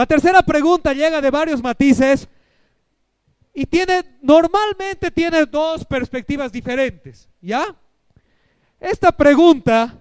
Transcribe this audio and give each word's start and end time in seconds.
La 0.00 0.06
tercera 0.06 0.40
pregunta 0.40 0.94
llega 0.94 1.20
de 1.20 1.30
varios 1.30 1.62
matices 1.62 2.26
y 3.52 3.66
tiene, 3.66 4.02
normalmente 4.22 5.10
tiene 5.10 5.44
dos 5.44 5.84
perspectivas 5.84 6.50
diferentes, 6.50 7.28
¿ya? 7.42 7.76
Esta 8.80 9.12
pregunta 9.12 9.94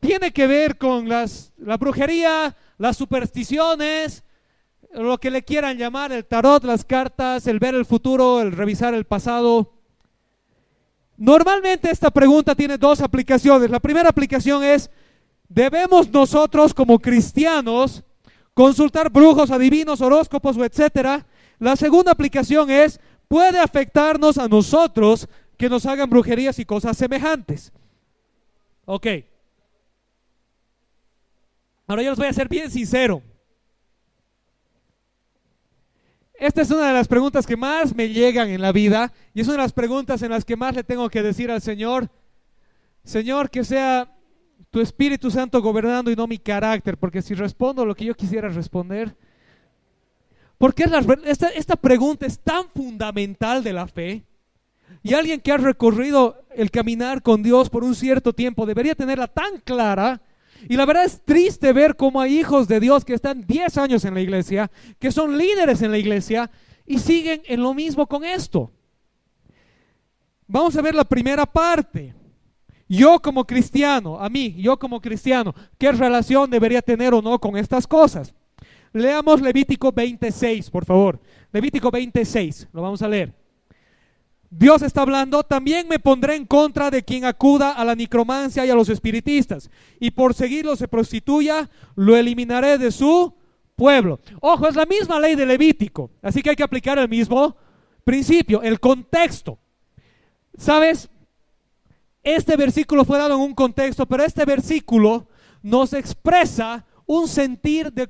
tiene 0.00 0.32
que 0.32 0.48
ver 0.48 0.76
con 0.76 1.08
las, 1.08 1.52
la 1.56 1.76
brujería, 1.76 2.56
las 2.78 2.96
supersticiones, 2.96 4.24
lo 4.92 5.18
que 5.18 5.30
le 5.30 5.44
quieran 5.44 5.78
llamar, 5.78 6.10
el 6.10 6.24
tarot, 6.24 6.64
las 6.64 6.84
cartas, 6.84 7.46
el 7.46 7.60
ver 7.60 7.76
el 7.76 7.86
futuro, 7.86 8.40
el 8.40 8.50
revisar 8.50 8.92
el 8.92 9.04
pasado. 9.04 9.72
Normalmente 11.16 11.92
esta 11.92 12.10
pregunta 12.10 12.56
tiene 12.56 12.76
dos 12.76 13.00
aplicaciones. 13.00 13.70
La 13.70 13.78
primera 13.78 14.08
aplicación 14.08 14.64
es, 14.64 14.90
¿debemos 15.48 16.10
nosotros 16.10 16.74
como 16.74 16.98
cristianos 16.98 18.02
consultar 18.54 19.10
brujos, 19.10 19.50
adivinos, 19.50 20.00
horóscopos 20.00 20.56
o 20.56 20.64
etcétera? 20.64 21.26
La 21.58 21.76
segunda 21.76 22.12
aplicación 22.12 22.70
es, 22.70 23.00
¿puede 23.28 23.58
afectarnos 23.58 24.38
a 24.38 24.48
nosotros 24.48 25.28
que 25.56 25.68
nos 25.68 25.84
hagan 25.86 26.08
brujerías 26.08 26.58
y 26.58 26.64
cosas 26.64 26.96
semejantes? 26.96 27.72
Ok. 28.86 29.06
Ahora 31.86 32.02
yo 32.02 32.10
les 32.10 32.18
voy 32.18 32.28
a 32.28 32.32
ser 32.32 32.48
bien 32.48 32.70
sincero. 32.70 33.22
Esta 36.34 36.62
es 36.62 36.70
una 36.70 36.88
de 36.88 36.94
las 36.94 37.06
preguntas 37.06 37.46
que 37.46 37.56
más 37.56 37.94
me 37.94 38.08
llegan 38.08 38.48
en 38.48 38.60
la 38.60 38.72
vida 38.72 39.12
y 39.32 39.40
es 39.40 39.46
una 39.46 39.58
de 39.58 39.62
las 39.62 39.72
preguntas 39.72 40.22
en 40.22 40.30
las 40.30 40.44
que 40.44 40.56
más 40.56 40.74
le 40.74 40.82
tengo 40.82 41.08
que 41.08 41.22
decir 41.22 41.50
al 41.50 41.62
Señor, 41.62 42.10
Señor, 43.04 43.50
que 43.50 43.64
sea 43.64 44.13
tu 44.74 44.80
Espíritu 44.80 45.30
Santo 45.30 45.62
gobernando 45.62 46.10
y 46.10 46.16
no 46.16 46.26
mi 46.26 46.36
carácter, 46.36 46.98
porque 46.98 47.22
si 47.22 47.32
respondo 47.34 47.86
lo 47.86 47.94
que 47.94 48.06
yo 48.06 48.14
quisiera 48.16 48.48
responder, 48.48 49.16
porque 50.58 50.84
esta, 51.26 51.50
esta 51.50 51.76
pregunta 51.76 52.26
es 52.26 52.40
tan 52.40 52.68
fundamental 52.74 53.62
de 53.62 53.72
la 53.72 53.86
fe 53.86 54.24
y 55.04 55.14
alguien 55.14 55.40
que 55.40 55.52
ha 55.52 55.58
recorrido 55.58 56.42
el 56.56 56.72
caminar 56.72 57.22
con 57.22 57.40
Dios 57.40 57.70
por 57.70 57.84
un 57.84 57.94
cierto 57.94 58.32
tiempo 58.32 58.66
debería 58.66 58.96
tenerla 58.96 59.28
tan 59.28 59.60
clara 59.60 60.20
y 60.68 60.76
la 60.76 60.86
verdad 60.86 61.04
es 61.04 61.20
triste 61.24 61.72
ver 61.72 61.94
cómo 61.94 62.20
hay 62.20 62.40
hijos 62.40 62.66
de 62.66 62.80
Dios 62.80 63.04
que 63.04 63.14
están 63.14 63.46
10 63.46 63.78
años 63.78 64.04
en 64.04 64.14
la 64.14 64.22
iglesia, 64.22 64.72
que 64.98 65.12
son 65.12 65.38
líderes 65.38 65.82
en 65.82 65.92
la 65.92 65.98
iglesia 65.98 66.50
y 66.84 66.98
siguen 66.98 67.42
en 67.44 67.62
lo 67.62 67.74
mismo 67.74 68.08
con 68.08 68.24
esto. 68.24 68.72
Vamos 70.48 70.76
a 70.76 70.82
ver 70.82 70.96
la 70.96 71.04
primera 71.04 71.46
parte. 71.46 72.23
Yo 72.88 73.20
como 73.20 73.46
cristiano, 73.46 74.18
a 74.20 74.28
mí, 74.28 74.54
yo 74.58 74.78
como 74.78 75.00
cristiano, 75.00 75.54
¿qué 75.78 75.92
relación 75.92 76.50
debería 76.50 76.82
tener 76.82 77.14
o 77.14 77.22
no 77.22 77.38
con 77.38 77.56
estas 77.56 77.86
cosas? 77.86 78.34
Leamos 78.92 79.40
Levítico 79.40 79.90
26, 79.90 80.70
por 80.70 80.84
favor. 80.84 81.20
Levítico 81.52 81.90
26, 81.90 82.68
lo 82.72 82.82
vamos 82.82 83.02
a 83.02 83.08
leer. 83.08 83.34
Dios 84.50 84.82
está 84.82 85.02
hablando, 85.02 85.42
también 85.42 85.88
me 85.88 85.98
pondré 85.98 86.36
en 86.36 86.46
contra 86.46 86.88
de 86.88 87.02
quien 87.02 87.24
acuda 87.24 87.72
a 87.72 87.84
la 87.84 87.96
necromancia 87.96 88.64
y 88.64 88.70
a 88.70 88.74
los 88.76 88.88
espiritistas, 88.88 89.68
y 89.98 90.12
por 90.12 90.32
seguirlo 90.32 90.76
se 90.76 90.86
prostituya, 90.86 91.68
lo 91.96 92.16
eliminaré 92.16 92.78
de 92.78 92.92
su 92.92 93.34
pueblo. 93.74 94.20
Ojo, 94.40 94.68
es 94.68 94.76
la 94.76 94.86
misma 94.86 95.18
ley 95.18 95.34
de 95.34 95.44
Levítico, 95.44 96.12
así 96.22 96.40
que 96.40 96.50
hay 96.50 96.56
que 96.56 96.62
aplicar 96.62 96.98
el 96.98 97.08
mismo 97.08 97.56
principio, 98.04 98.62
el 98.62 98.78
contexto. 98.78 99.58
¿Sabes? 100.56 101.10
Este 102.24 102.56
versículo 102.56 103.04
fue 103.04 103.18
dado 103.18 103.34
en 103.34 103.40
un 103.40 103.54
contexto, 103.54 104.06
pero 104.06 104.24
este 104.24 104.46
versículo 104.46 105.28
nos 105.62 105.92
expresa 105.92 106.84
un 107.06 107.28
sentir 107.28 107.92
de, 107.92 108.08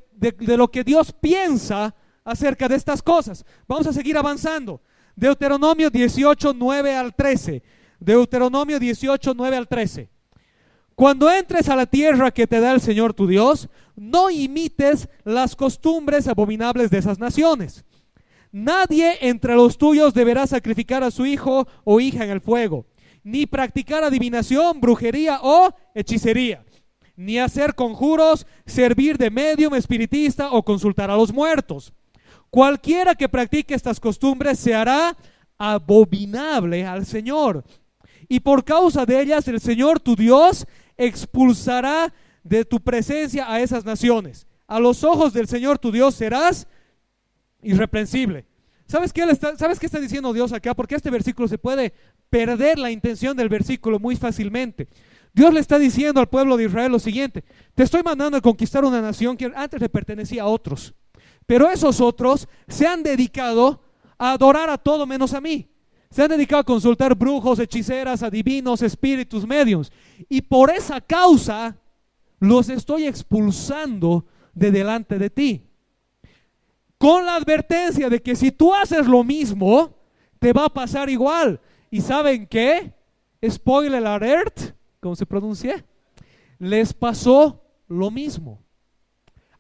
lo 0.57 0.71
que 0.71 0.85
Dios 0.85 1.13
piensa 1.13 1.95
acerca 2.25 2.69
de 2.69 2.77
estas 2.77 3.03
cosas. 3.03 3.45
Vamos 3.67 3.89
a 3.89 3.93
seguir 3.93 4.17
avanzando. 4.17 4.81
Deuteronomio 5.17 5.91
18, 5.91 6.55
9 6.55 6.95
al 6.95 7.15
13. 7.15 7.63
Deuteronomio 7.99 8.79
18, 8.79 9.35
9 9.35 9.57
al 9.57 9.69
13. 9.69 10.09
Cuando 10.95 11.31
entres 11.31 11.69
a 11.69 11.75
la 11.75 11.87
tierra 11.87 12.31
que 12.31 12.47
te 12.47 12.61
da 12.61 12.73
el 12.73 12.81
Señor 12.81 13.15
tu 13.15 13.27
Dios, 13.27 13.69
no 13.97 14.31
imites 14.31 15.09
las 15.25 15.57
costumbres 15.57 16.29
abominables 16.29 16.91
de 16.91 16.99
esas 16.99 17.19
naciones. 17.19 17.85
Nadie 18.53 19.19
entre 19.21 19.57
los 19.57 19.77
tuyos 19.77 20.15
deberá 20.15 20.47
sacrificar 20.47 21.03
a 21.03 21.11
su 21.11 21.27
hijo 21.27 21.67
o 21.83 21.99
hija 21.99 22.25
en 22.25 22.31
el 22.31 22.41
fuego, 22.41 22.87
ni 23.25 23.47
practicar 23.47 24.05
adivinación, 24.05 24.81
brujería 24.81 25.41
o 25.43 25.75
hechicería, 25.95 26.65
ni 27.17 27.41
hacer 27.41 27.75
conjuros, 27.75 28.47
servir 28.67 29.19
de 29.19 29.31
medium 29.31 29.75
espiritista 29.75 30.53
o 30.53 30.63
consultar 30.63 31.11
a 31.11 31.17
los 31.17 31.33
muertos 31.33 31.93
Cualquiera 32.55 33.17
que 33.17 33.29
practique 33.29 33.75
estas 33.75 33.99
costumbres 33.99 34.61
se 34.61 34.73
hará 34.73 35.17
abominable 35.59 36.87
al 36.87 37.05
Señor. 37.05 37.65
Y 38.29 38.39
por 38.39 38.65
causa 38.65 39.05
de 39.05 39.21
ellas 39.21 39.49
el 39.49 39.61
Señor 39.61 39.99
tu 39.99 40.15
Dios 40.15 40.65
expulsará 40.97 42.15
de 42.45 42.65
tu 42.65 42.79
presencia 42.79 43.53
a 43.53 43.59
esas 43.59 43.85
naciones. 43.85 44.47
A 44.69 44.79
los 44.79 45.03
ojos 45.03 45.33
del 45.33 45.49
Señor 45.49 45.81
tu 45.81 45.91
Dios 45.91 46.15
serás 46.15 46.69
irreprensible. 47.61 48.47
¿Sabes 48.87 49.13
qué, 49.13 49.25
está, 49.25 49.57
¿Sabes 49.57 49.81
qué 49.81 49.87
está 49.87 49.99
diciendo 49.99 50.33
Dios 50.33 50.53
acá? 50.53 50.75
Porque 50.75 50.95
este 50.95 51.11
versículo 51.11 51.49
se 51.49 51.59
puede 51.59 51.93
perder 52.35 52.81
la 52.81 52.91
intención 52.91 53.37
del 53.37 53.49
versículo 53.49 54.01
muy 54.01 54.17
fácilmente. 54.17 54.89
Dios 55.33 55.55
le 55.55 55.61
está 55.61 55.79
diciendo 55.79 56.19
al 56.19 56.29
pueblo 56.29 56.57
de 56.57 56.65
Israel 56.65 56.91
lo 56.91 56.99
siguiente, 56.99 57.45
te 57.77 57.85
estoy 57.85 58.03
mandando 58.03 58.37
a 58.37 58.41
conquistar 58.41 58.85
una 58.85 59.01
nación 59.01 59.37
que 59.37 59.53
antes 59.55 59.81
le 59.81 59.89
pertenecía 59.89 60.43
a 60.43 60.47
otros. 60.47 60.95
Pero 61.47 61.71
esos 61.71 62.01
otros 62.01 62.49
se 62.67 62.89
han 62.89 63.05
dedicado 63.05 63.85
a 64.19 64.33
adorar 64.33 64.69
a 64.69 64.79
todo 64.79 65.07
menos 65.07 65.33
a 65.33 65.41
mí. 65.41 65.71
Se 66.11 66.25
han 66.25 66.29
dedicado 66.29 66.63
a 66.63 66.65
consultar 66.65 67.15
brujos, 67.15 67.61
hechiceras, 67.61 68.25
adivinos, 68.25 68.83
espíritus, 68.83 69.47
medios. 69.47 69.93
Y 70.29 70.43
por 70.43 70.73
esa 70.73 71.01
causa 71.01 71.77
los 72.41 72.69
estoy 72.69 73.07
expulsando 73.07 74.27
de 74.55 74.73
delante 74.73 75.21
de 75.21 75.31
ti. 75.31 75.69
Con 76.99 77.27
la 77.27 77.37
advertencia 77.37 78.09
de 78.09 78.21
que 78.21 78.35
si 78.35 78.51
tú 78.51 78.75
haces 78.75 79.07
lo 79.07 79.23
mismo, 79.23 79.97
te 80.41 80.53
va 80.53 80.65
a 80.65 80.75
pasar 80.75 81.09
igual. 81.09 81.61
¿Y 81.95 82.01
saben 82.01 82.49
qué? 82.49 82.93
Spoiler 83.49 84.05
alert, 84.05 84.75
¿cómo 84.99 85.15
se 85.15 85.25
pronuncia? 85.25 85.87
Les 86.59 86.93
pasó 86.93 87.63
lo 87.87 88.11
mismo. 88.11 88.61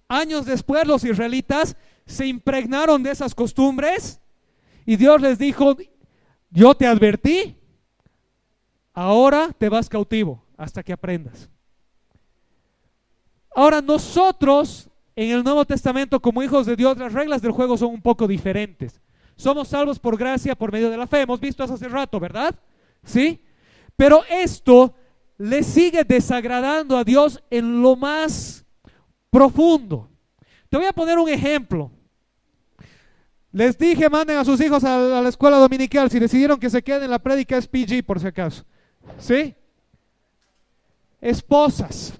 Años 0.08 0.44
después 0.44 0.84
los 0.84 1.04
israelitas 1.04 1.76
se 2.06 2.26
impregnaron 2.26 3.04
de 3.04 3.12
esas 3.12 3.36
costumbres 3.36 4.20
y 4.84 4.96
Dios 4.96 5.20
les 5.20 5.38
dijo, 5.38 5.76
yo 6.50 6.74
te 6.74 6.88
advertí, 6.88 7.56
ahora 8.92 9.52
te 9.56 9.68
vas 9.68 9.88
cautivo 9.88 10.44
hasta 10.56 10.82
que 10.82 10.92
aprendas. 10.92 11.48
Ahora 13.54 13.80
nosotros 13.80 14.90
en 15.14 15.30
el 15.30 15.44
Nuevo 15.44 15.64
Testamento 15.64 16.18
como 16.18 16.42
hijos 16.42 16.66
de 16.66 16.74
Dios 16.74 16.98
las 16.98 17.12
reglas 17.12 17.42
del 17.42 17.52
juego 17.52 17.76
son 17.76 17.90
un 17.90 18.02
poco 18.02 18.26
diferentes. 18.26 19.00
Somos 19.36 19.68
salvos 19.68 19.98
por 19.98 20.16
gracia 20.16 20.54
por 20.54 20.72
medio 20.72 20.90
de 20.90 20.96
la 20.96 21.06
fe. 21.06 21.22
Hemos 21.22 21.40
visto 21.40 21.64
eso 21.64 21.74
hace 21.74 21.88
rato, 21.88 22.20
¿verdad? 22.20 22.54
¿Sí? 23.04 23.42
Pero 23.96 24.22
esto 24.30 24.94
le 25.38 25.62
sigue 25.62 26.04
desagradando 26.04 26.96
a 26.96 27.04
Dios 27.04 27.42
en 27.50 27.82
lo 27.82 27.96
más 27.96 28.64
profundo. 29.30 30.08
Te 30.68 30.76
voy 30.76 30.86
a 30.86 30.92
poner 30.92 31.18
un 31.18 31.28
ejemplo. 31.28 31.90
Les 33.52 33.78
dije, 33.78 34.10
manden 34.10 34.36
a 34.36 34.44
sus 34.44 34.60
hijos 34.60 34.82
a, 34.82 34.98
la 34.98 35.28
escuela 35.28 35.58
dominical. 35.58 36.10
Si 36.10 36.18
decidieron 36.18 36.58
que 36.58 36.70
se 36.70 36.82
queden, 36.82 37.10
la 37.10 37.20
prédica 37.20 37.56
es 37.56 37.68
PG, 37.68 38.04
por 38.04 38.18
si 38.18 38.26
acaso. 38.26 38.64
¿Sí? 39.18 39.54
Esposas, 41.20 42.14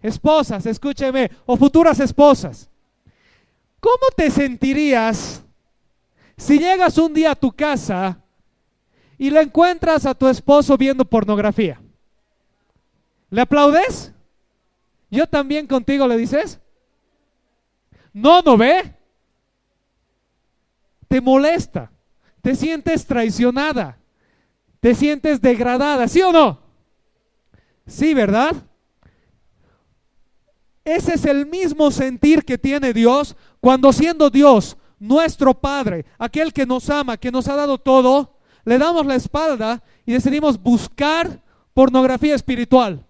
esposas, 0.00 0.66
escúcheme, 0.66 1.30
o 1.46 1.56
futuras 1.56 2.00
esposas. 2.00 2.68
¿Cómo 3.78 4.06
te 4.16 4.30
sentirías 4.30 5.44
si 6.42 6.58
llegas 6.58 6.98
un 6.98 7.14
día 7.14 7.30
a 7.30 7.36
tu 7.36 7.52
casa 7.52 8.20
y 9.16 9.30
le 9.30 9.42
encuentras 9.42 10.06
a 10.06 10.14
tu 10.14 10.26
esposo 10.26 10.76
viendo 10.76 11.04
pornografía? 11.04 11.80
¿Le 13.30 13.42
aplaudes? 13.42 14.12
Yo 15.08 15.28
también 15.28 15.68
contigo 15.68 16.08
le 16.08 16.16
dices. 16.16 16.58
No, 18.12 18.42
no 18.42 18.56
ve. 18.56 18.92
Te 21.06 21.20
molesta. 21.20 21.92
Te 22.40 22.56
sientes 22.56 23.06
traicionada. 23.06 23.98
Te 24.80 24.96
sientes 24.96 25.40
degradada. 25.40 26.08
¿Sí 26.08 26.22
o 26.22 26.32
no? 26.32 26.60
Sí, 27.86 28.14
¿verdad? 28.14 28.56
Ese 30.84 31.14
es 31.14 31.24
el 31.24 31.46
mismo 31.46 31.92
sentir 31.92 32.44
que 32.44 32.58
tiene 32.58 32.92
Dios 32.92 33.36
cuando 33.60 33.92
siendo 33.92 34.28
Dios, 34.28 34.76
nuestro 35.02 35.54
Padre, 35.54 36.04
aquel 36.18 36.52
que 36.52 36.64
nos 36.64 36.88
ama, 36.88 37.16
que 37.16 37.32
nos 37.32 37.48
ha 37.48 37.56
dado 37.56 37.78
todo, 37.78 38.38
le 38.64 38.78
damos 38.78 39.04
la 39.04 39.16
espalda 39.16 39.82
y 40.06 40.12
decidimos 40.12 40.62
buscar 40.62 41.40
pornografía 41.74 42.34
espiritual 42.34 43.04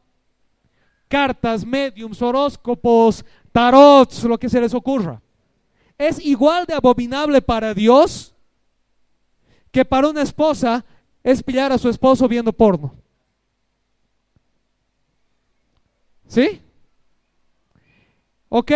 cartas, 1.13 1.67
mediums, 1.67 2.23
horóscopos, 2.23 3.23
tarots, 3.53 4.25
lo 4.25 4.39
que 4.39 4.49
se 4.49 4.59
les 4.59 4.73
ocurra. 4.73 5.21
es 5.99 6.19
igual 6.25 6.65
de 6.65 6.73
abominable 6.73 7.43
para 7.43 7.75
Dios 7.75 8.35
que 9.71 9.85
para 9.85 10.09
una 10.09 10.23
esposa 10.23 10.83
es 11.23 11.43
pillar 11.43 11.71
a 11.71 11.77
su 11.77 11.91
esposo 11.91 12.27
viendo 12.27 12.51
porno. 12.51 12.95
¿Sí? 16.27 16.63
Ok. 18.49 18.73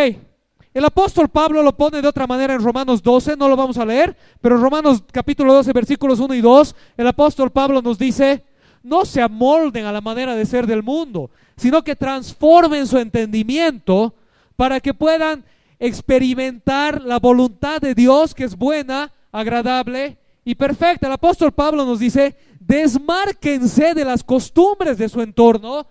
El 0.76 0.84
apóstol 0.84 1.31
Pablo 1.31 1.62
lo 1.62 1.75
pone 1.75 2.02
de 2.02 2.08
otra 2.08 2.26
manera 2.26 2.52
en 2.52 2.62
Romanos 2.62 3.02
12, 3.02 3.34
no 3.38 3.49
lo 3.49 3.56
vamos 3.56 3.78
a 3.78 3.87
leer, 3.87 4.14
pero 4.43 4.58
Romanos 4.58 5.02
capítulo 5.11 5.55
12, 5.55 5.73
versículos 5.73 6.20
1 6.20 6.34
y 6.34 6.43
2, 6.43 6.75
el 6.99 7.06
apóstol 7.06 7.50
Pablo 7.50 7.81
nos 7.81 7.96
dice, 7.96 8.44
no 8.82 9.06
se 9.06 9.23
amolden 9.23 9.87
a 9.87 9.93
la 9.93 10.02
manera 10.02 10.34
de 10.34 10.44
ser 10.44 10.67
del 10.67 10.82
mundo, 10.82 11.31
sino 11.56 11.82
que 11.82 11.96
transformen 11.96 12.87
su 12.87 12.99
entendimiento 12.99 14.12
para 14.55 14.78
que 14.78 14.93
puedan 14.93 15.46
experimentar 15.78 17.00
la 17.00 17.20
voluntad 17.20 17.81
de 17.81 17.94
Dios 17.94 18.34
que 18.34 18.44
es 18.44 18.55
buena, 18.55 19.11
agradable 19.32 20.19
y 20.44 20.56
perfecta. 20.56 21.06
El 21.06 21.14
apóstol 21.14 21.52
Pablo 21.52 21.87
nos 21.87 22.00
dice, 22.00 22.37
desmárquense 22.61 23.94
de 23.94 24.05
las 24.05 24.22
costumbres 24.22 24.99
de 24.99 25.08
su 25.08 25.22
entorno 25.22 25.87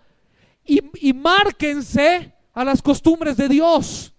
y, 0.63 0.79
y 1.01 1.11
márquense 1.11 2.31
a 2.53 2.63
las 2.63 2.83
costumbres 2.83 3.35
de 3.35 3.49
Dios. 3.49 4.11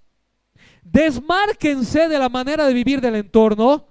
Desmárquense 0.93 2.09
de 2.09 2.19
la 2.19 2.29
manera 2.29 2.67
de 2.67 2.73
vivir 2.73 3.01
del 3.01 3.17
entorno 3.17 3.85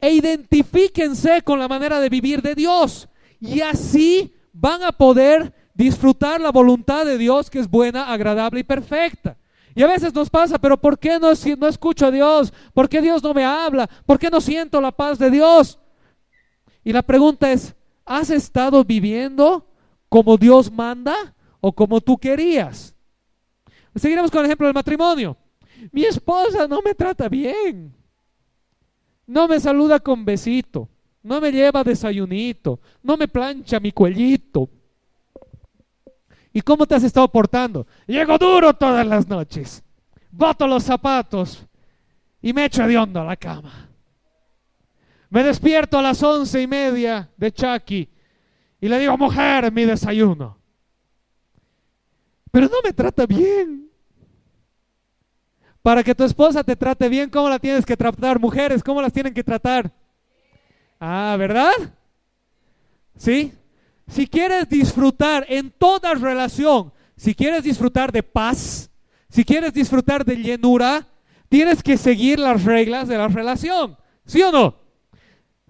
e 0.00 0.12
identifíquense 0.12 1.42
con 1.42 1.58
la 1.58 1.66
manera 1.66 1.98
de 1.98 2.08
vivir 2.08 2.40
de 2.40 2.54
Dios. 2.54 3.08
Y 3.40 3.60
así 3.60 4.32
van 4.52 4.84
a 4.84 4.92
poder 4.92 5.52
disfrutar 5.74 6.40
la 6.40 6.52
voluntad 6.52 7.04
de 7.04 7.18
Dios 7.18 7.50
que 7.50 7.58
es 7.58 7.68
buena, 7.68 8.12
agradable 8.12 8.60
y 8.60 8.64
perfecta. 8.64 9.36
Y 9.74 9.82
a 9.82 9.88
veces 9.88 10.14
nos 10.14 10.30
pasa, 10.30 10.58
pero 10.58 10.78
¿por 10.78 10.98
qué 10.98 11.18
no, 11.18 11.32
no 11.58 11.66
escucho 11.66 12.06
a 12.06 12.10
Dios? 12.10 12.52
¿Por 12.72 12.88
qué 12.88 13.02
Dios 13.02 13.22
no 13.22 13.34
me 13.34 13.44
habla? 13.44 13.88
¿Por 14.06 14.18
qué 14.18 14.30
no 14.30 14.40
siento 14.40 14.80
la 14.80 14.92
paz 14.92 15.18
de 15.18 15.30
Dios? 15.30 15.78
Y 16.84 16.92
la 16.92 17.02
pregunta 17.02 17.52
es, 17.52 17.74
¿has 18.04 18.30
estado 18.30 18.84
viviendo 18.84 19.66
como 20.08 20.36
Dios 20.36 20.70
manda 20.70 21.34
o 21.60 21.72
como 21.72 22.00
tú 22.00 22.16
querías? 22.16 22.94
Seguiremos 23.96 24.30
con 24.30 24.40
el 24.40 24.46
ejemplo 24.46 24.66
del 24.66 24.74
matrimonio. 24.74 25.36
Mi 25.92 26.04
esposa 26.04 26.66
no 26.66 26.80
me 26.82 26.94
trata 26.94 27.28
bien. 27.28 27.94
No 29.26 29.48
me 29.48 29.58
saluda 29.60 30.00
con 30.00 30.24
besito. 30.24 30.88
No 31.22 31.40
me 31.40 31.50
lleva 31.50 31.82
desayunito. 31.82 32.80
No 33.02 33.16
me 33.16 33.28
plancha 33.28 33.80
mi 33.80 33.92
cuellito. 33.92 34.70
¿Y 36.52 36.60
cómo 36.62 36.86
te 36.86 36.94
has 36.94 37.04
estado 37.04 37.28
portando? 37.28 37.86
Llego 38.06 38.38
duro 38.38 38.72
todas 38.74 39.06
las 39.06 39.28
noches. 39.28 39.82
Boto 40.30 40.66
los 40.66 40.84
zapatos 40.84 41.66
y 42.40 42.52
me 42.52 42.64
echo 42.64 42.86
de 42.86 42.96
hondo 42.96 43.20
a 43.20 43.24
la 43.24 43.36
cama. 43.36 43.90
Me 45.28 45.42
despierto 45.42 45.98
a 45.98 46.02
las 46.02 46.22
once 46.22 46.62
y 46.62 46.66
media 46.66 47.28
de 47.36 47.52
Chucky 47.52 48.08
y 48.80 48.88
le 48.88 48.98
digo, 48.98 49.16
mujer, 49.18 49.72
mi 49.72 49.84
desayuno. 49.84 50.58
Pero 52.50 52.68
no 52.68 52.76
me 52.82 52.92
trata 52.92 53.26
bien. 53.26 53.85
Para 55.86 56.02
que 56.02 56.16
tu 56.16 56.24
esposa 56.24 56.64
te 56.64 56.74
trate 56.74 57.08
bien, 57.08 57.30
¿cómo 57.30 57.48
la 57.48 57.60
tienes 57.60 57.86
que 57.86 57.96
tratar? 57.96 58.40
Mujeres, 58.40 58.82
¿cómo 58.82 59.00
las 59.00 59.12
tienen 59.12 59.32
que 59.32 59.44
tratar? 59.44 59.88
Ah, 60.98 61.36
¿verdad? 61.38 61.70
¿Sí? 63.16 63.52
Si 64.08 64.26
quieres 64.26 64.68
disfrutar 64.68 65.46
en 65.48 65.70
toda 65.70 66.14
relación, 66.14 66.92
si 67.16 67.36
quieres 67.36 67.62
disfrutar 67.62 68.10
de 68.10 68.24
paz, 68.24 68.90
si 69.28 69.44
quieres 69.44 69.72
disfrutar 69.72 70.24
de 70.24 70.34
llenura, 70.34 71.06
tienes 71.48 71.84
que 71.84 71.96
seguir 71.96 72.40
las 72.40 72.64
reglas 72.64 73.06
de 73.06 73.18
la 73.18 73.28
relación. 73.28 73.96
¿Sí 74.24 74.42
o 74.42 74.50
no? 74.50 74.74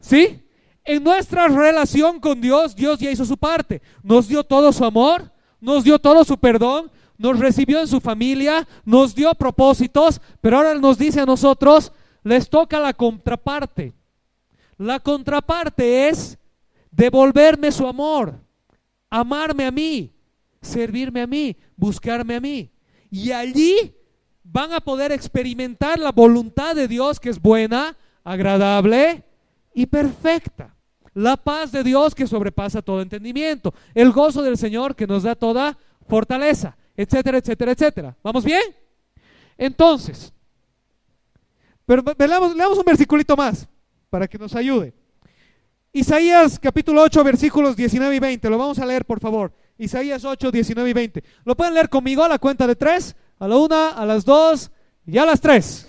¿Sí? 0.00 0.48
En 0.86 1.04
nuestra 1.04 1.46
relación 1.48 2.20
con 2.20 2.40
Dios, 2.40 2.74
Dios 2.74 2.98
ya 3.00 3.10
hizo 3.10 3.26
su 3.26 3.36
parte. 3.36 3.82
Nos 4.02 4.28
dio 4.28 4.42
todo 4.44 4.72
su 4.72 4.82
amor, 4.82 5.30
nos 5.60 5.84
dio 5.84 5.98
todo 5.98 6.24
su 6.24 6.38
perdón, 6.38 6.90
nos 7.18 7.38
recibió 7.38 7.80
en 7.80 7.88
su 7.88 8.00
familia, 8.00 8.66
nos 8.84 9.14
dio 9.14 9.34
propósitos, 9.34 10.20
pero 10.40 10.58
ahora 10.58 10.74
nos 10.74 10.98
dice 10.98 11.20
a 11.20 11.26
nosotros, 11.26 11.92
les 12.22 12.48
toca 12.48 12.80
la 12.80 12.92
contraparte. 12.92 13.94
La 14.78 14.98
contraparte 15.00 16.08
es 16.08 16.38
devolverme 16.90 17.72
su 17.72 17.86
amor, 17.86 18.38
amarme 19.08 19.66
a 19.66 19.70
mí, 19.70 20.12
servirme 20.60 21.22
a 21.22 21.26
mí, 21.26 21.56
buscarme 21.76 22.36
a 22.36 22.40
mí. 22.40 22.70
Y 23.10 23.30
allí 23.32 23.94
van 24.42 24.72
a 24.72 24.80
poder 24.80 25.12
experimentar 25.12 25.98
la 25.98 26.12
voluntad 26.12 26.74
de 26.74 26.88
Dios 26.88 27.20
que 27.20 27.30
es 27.30 27.40
buena, 27.40 27.96
agradable 28.24 29.24
y 29.74 29.86
perfecta. 29.86 30.74
La 31.14 31.36
paz 31.36 31.72
de 31.72 31.82
Dios 31.82 32.14
que 32.14 32.26
sobrepasa 32.26 32.82
todo 32.82 33.00
entendimiento. 33.00 33.72
El 33.94 34.12
gozo 34.12 34.42
del 34.42 34.58
Señor 34.58 34.94
que 34.94 35.06
nos 35.06 35.22
da 35.22 35.34
toda 35.34 35.78
fortaleza, 36.06 36.76
etcétera, 36.96 37.38
etcétera, 37.38 37.72
etcétera. 37.72 38.16
¿Vamos 38.22 38.44
bien? 38.44 38.62
Entonces, 39.58 40.32
pero 41.84 42.02
leamos, 42.18 42.56
leamos 42.56 42.78
un 42.78 42.84
versiculito 42.84 43.36
más 43.36 43.68
para 44.10 44.26
que 44.26 44.38
nos 44.38 44.54
ayude. 44.54 44.92
Isaías 45.92 46.58
capítulo 46.58 47.02
8, 47.02 47.24
versículos 47.24 47.76
19 47.76 48.16
y 48.16 48.18
20. 48.18 48.50
Lo 48.50 48.58
vamos 48.58 48.78
a 48.78 48.86
leer, 48.86 49.04
por 49.04 49.20
favor. 49.20 49.52
Isaías 49.78 50.24
8, 50.24 50.50
19 50.50 50.90
y 50.90 50.92
20. 50.92 51.24
¿Lo 51.44 51.56
pueden 51.56 51.74
leer 51.74 51.88
conmigo 51.88 52.22
a 52.22 52.28
la 52.28 52.38
cuenta 52.38 52.66
de 52.66 52.76
tres? 52.76 53.16
A 53.38 53.48
la 53.48 53.56
una, 53.56 53.90
a 53.90 54.04
las 54.04 54.24
dos 54.24 54.70
y 55.06 55.16
a 55.18 55.24
las 55.24 55.40
tres. 55.40 55.88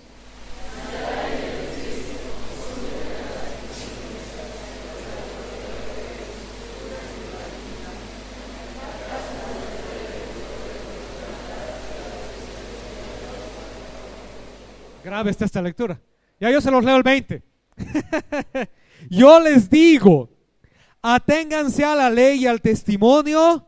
Grave 15.07 15.31
está 15.31 15.45
esta 15.45 15.61
lectura. 15.61 16.01
Ya 16.37 16.51
yo 16.51 16.59
se 16.59 16.69
los 16.69 16.83
leo 16.83 16.97
el 16.97 17.03
20. 17.03 17.41
Yo 19.09 19.39
les 19.39 19.69
digo, 19.69 20.29
aténganse 21.01 21.85
a 21.85 21.95
la 21.95 22.09
ley 22.09 22.39
y 22.39 22.45
al 22.45 22.59
testimonio. 22.59 23.65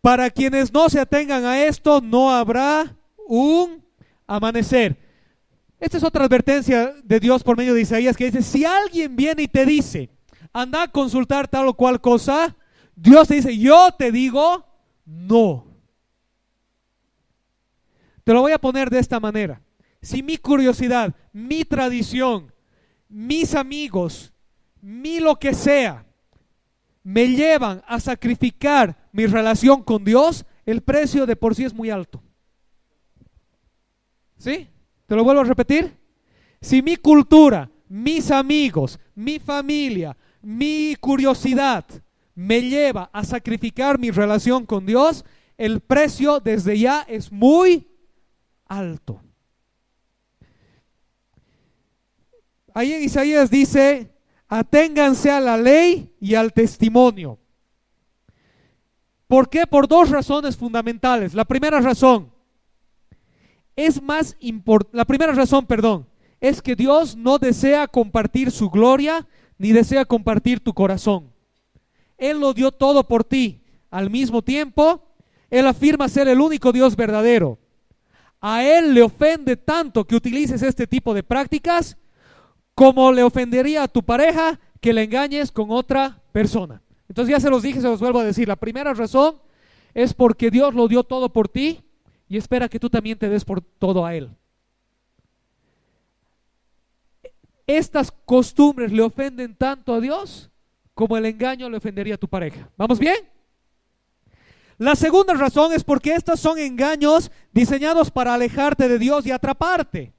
Para 0.00 0.30
quienes 0.30 0.72
no 0.72 0.88
se 0.88 1.00
atengan 1.00 1.44
a 1.44 1.64
esto, 1.64 2.00
no 2.00 2.30
habrá 2.30 2.96
un 3.26 3.84
amanecer. 4.28 4.96
Esta 5.80 5.96
es 5.96 6.04
otra 6.04 6.24
advertencia 6.24 6.94
de 7.02 7.18
Dios 7.18 7.42
por 7.42 7.56
medio 7.56 7.74
de 7.74 7.80
Isaías 7.80 8.16
que 8.16 8.26
dice, 8.26 8.42
si 8.42 8.64
alguien 8.64 9.16
viene 9.16 9.42
y 9.42 9.48
te 9.48 9.66
dice, 9.66 10.08
anda 10.52 10.84
a 10.84 10.88
consultar 10.88 11.48
tal 11.48 11.66
o 11.66 11.74
cual 11.74 12.00
cosa, 12.00 12.54
Dios 12.94 13.26
te 13.26 13.34
dice, 13.34 13.58
yo 13.58 13.90
te 13.98 14.12
digo, 14.12 14.64
no. 15.04 15.66
Te 18.22 18.32
lo 18.32 18.42
voy 18.42 18.52
a 18.52 18.60
poner 18.60 18.88
de 18.88 19.00
esta 19.00 19.18
manera. 19.18 19.63
Si 20.04 20.22
mi 20.22 20.36
curiosidad, 20.36 21.14
mi 21.32 21.64
tradición, 21.64 22.52
mis 23.08 23.54
amigos, 23.54 24.34
mi 24.82 25.18
lo 25.18 25.36
que 25.36 25.54
sea, 25.54 26.04
me 27.02 27.28
llevan 27.28 27.82
a 27.86 27.98
sacrificar 27.98 29.08
mi 29.12 29.24
relación 29.24 29.82
con 29.82 30.04
Dios, 30.04 30.44
el 30.66 30.82
precio 30.82 31.24
de 31.24 31.36
por 31.36 31.54
sí 31.54 31.64
es 31.64 31.72
muy 31.72 31.88
alto. 31.88 32.22
¿Sí? 34.36 34.68
Te 35.06 35.16
lo 35.16 35.24
vuelvo 35.24 35.40
a 35.40 35.44
repetir. 35.44 35.96
Si 36.60 36.82
mi 36.82 36.96
cultura, 36.96 37.70
mis 37.88 38.30
amigos, 38.30 39.00
mi 39.14 39.38
familia, 39.38 40.14
mi 40.42 40.96
curiosidad 41.00 41.86
me 42.34 42.60
lleva 42.60 43.08
a 43.10 43.24
sacrificar 43.24 43.98
mi 43.98 44.10
relación 44.10 44.66
con 44.66 44.84
Dios, 44.84 45.24
el 45.56 45.80
precio 45.80 46.40
desde 46.40 46.78
ya 46.78 47.06
es 47.08 47.32
muy 47.32 47.88
alto. 48.66 49.23
Ahí 52.74 52.92
en 52.92 53.04
Isaías 53.04 53.50
dice, 53.50 54.10
aténganse 54.48 55.30
a 55.30 55.40
la 55.40 55.56
ley 55.56 56.12
y 56.20 56.34
al 56.34 56.52
testimonio. 56.52 57.38
¿Por 59.28 59.48
qué? 59.48 59.66
Por 59.66 59.86
dos 59.86 60.10
razones 60.10 60.56
fundamentales. 60.56 61.34
La 61.34 61.44
primera 61.44 61.80
razón 61.80 62.32
es 63.76 64.02
más 64.02 64.36
importante, 64.40 64.96
la 64.96 65.04
primera 65.04 65.32
razón, 65.32 65.66
perdón, 65.66 66.06
es 66.40 66.60
que 66.60 66.76
Dios 66.76 67.16
no 67.16 67.38
desea 67.38 67.86
compartir 67.86 68.50
su 68.50 68.68
gloria 68.70 69.26
ni 69.56 69.72
desea 69.72 70.04
compartir 70.04 70.58
tu 70.60 70.74
corazón. 70.74 71.32
Él 72.18 72.40
lo 72.40 72.52
dio 72.54 72.72
todo 72.72 73.06
por 73.06 73.24
ti. 73.24 73.62
Al 73.90 74.10
mismo 74.10 74.42
tiempo, 74.42 75.00
Él 75.48 75.66
afirma 75.68 76.08
ser 76.08 76.26
el 76.26 76.40
único 76.40 76.72
Dios 76.72 76.96
verdadero. 76.96 77.58
A 78.40 78.64
Él 78.64 78.94
le 78.94 79.02
ofende 79.02 79.56
tanto 79.56 80.04
que 80.04 80.16
utilices 80.16 80.62
este 80.62 80.86
tipo 80.88 81.14
de 81.14 81.22
prácticas 81.22 81.96
como 82.74 83.12
le 83.12 83.22
ofendería 83.22 83.84
a 83.84 83.88
tu 83.88 84.02
pareja 84.02 84.58
que 84.80 84.92
le 84.92 85.04
engañes 85.04 85.52
con 85.52 85.70
otra 85.70 86.20
persona. 86.32 86.82
Entonces 87.08 87.32
ya 87.32 87.40
se 87.40 87.50
los 87.50 87.62
dije, 87.62 87.80
se 87.80 87.88
los 87.88 88.00
vuelvo 88.00 88.20
a 88.20 88.24
decir. 88.24 88.48
La 88.48 88.56
primera 88.56 88.92
razón 88.94 89.36
es 89.94 90.14
porque 90.14 90.50
Dios 90.50 90.74
lo 90.74 90.88
dio 90.88 91.04
todo 91.04 91.32
por 91.32 91.48
ti 91.48 91.82
y 92.28 92.36
espera 92.36 92.68
que 92.68 92.80
tú 92.80 92.90
también 92.90 93.18
te 93.18 93.28
des 93.28 93.44
por 93.44 93.60
todo 93.60 94.04
a 94.04 94.14
Él. 94.14 94.30
estas 97.66 98.12
costumbres 98.12 98.92
le 98.92 99.02
ofenden 99.02 99.54
tanto 99.54 99.94
a 99.94 100.00
Dios 100.00 100.50
como 100.94 101.16
el 101.16 101.26
engaño 101.26 101.68
le 101.68 101.76
ofendería 101.76 102.14
a 102.14 102.18
tu 102.18 102.28
pareja. 102.28 102.68
¿Vamos 102.76 102.98
bien? 102.98 103.16
La 104.78 104.96
segunda 104.96 105.34
razón 105.34 105.72
es 105.72 105.84
porque 105.84 106.14
estos 106.14 106.40
son 106.40 106.58
engaños 106.58 107.30
diseñados 107.52 108.10
para 108.10 108.34
alejarte 108.34 108.88
de 108.88 108.98
Dios 108.98 109.26
y 109.26 109.30
atraparte. 109.30 110.12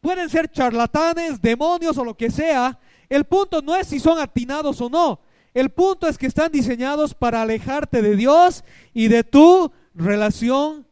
Pueden 0.00 0.30
ser 0.30 0.50
charlatanes, 0.50 1.40
demonios 1.40 1.98
o 1.98 2.04
lo 2.04 2.16
que 2.16 2.30
sea. 2.30 2.78
El 3.08 3.24
punto 3.24 3.60
no 3.60 3.76
es 3.76 3.88
si 3.88 4.00
son 4.00 4.18
atinados 4.18 4.80
o 4.80 4.88
no. 4.88 5.20
El 5.52 5.70
punto 5.70 6.06
es 6.06 6.16
que 6.16 6.26
están 6.26 6.52
diseñados 6.52 7.12
para 7.12 7.42
alejarte 7.42 8.02
de 8.02 8.16
Dios 8.16 8.64
y 8.94 9.08
de 9.08 9.24
tu 9.24 9.72
relación 9.94 10.86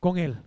con 0.00 0.16
Él. 0.16 0.38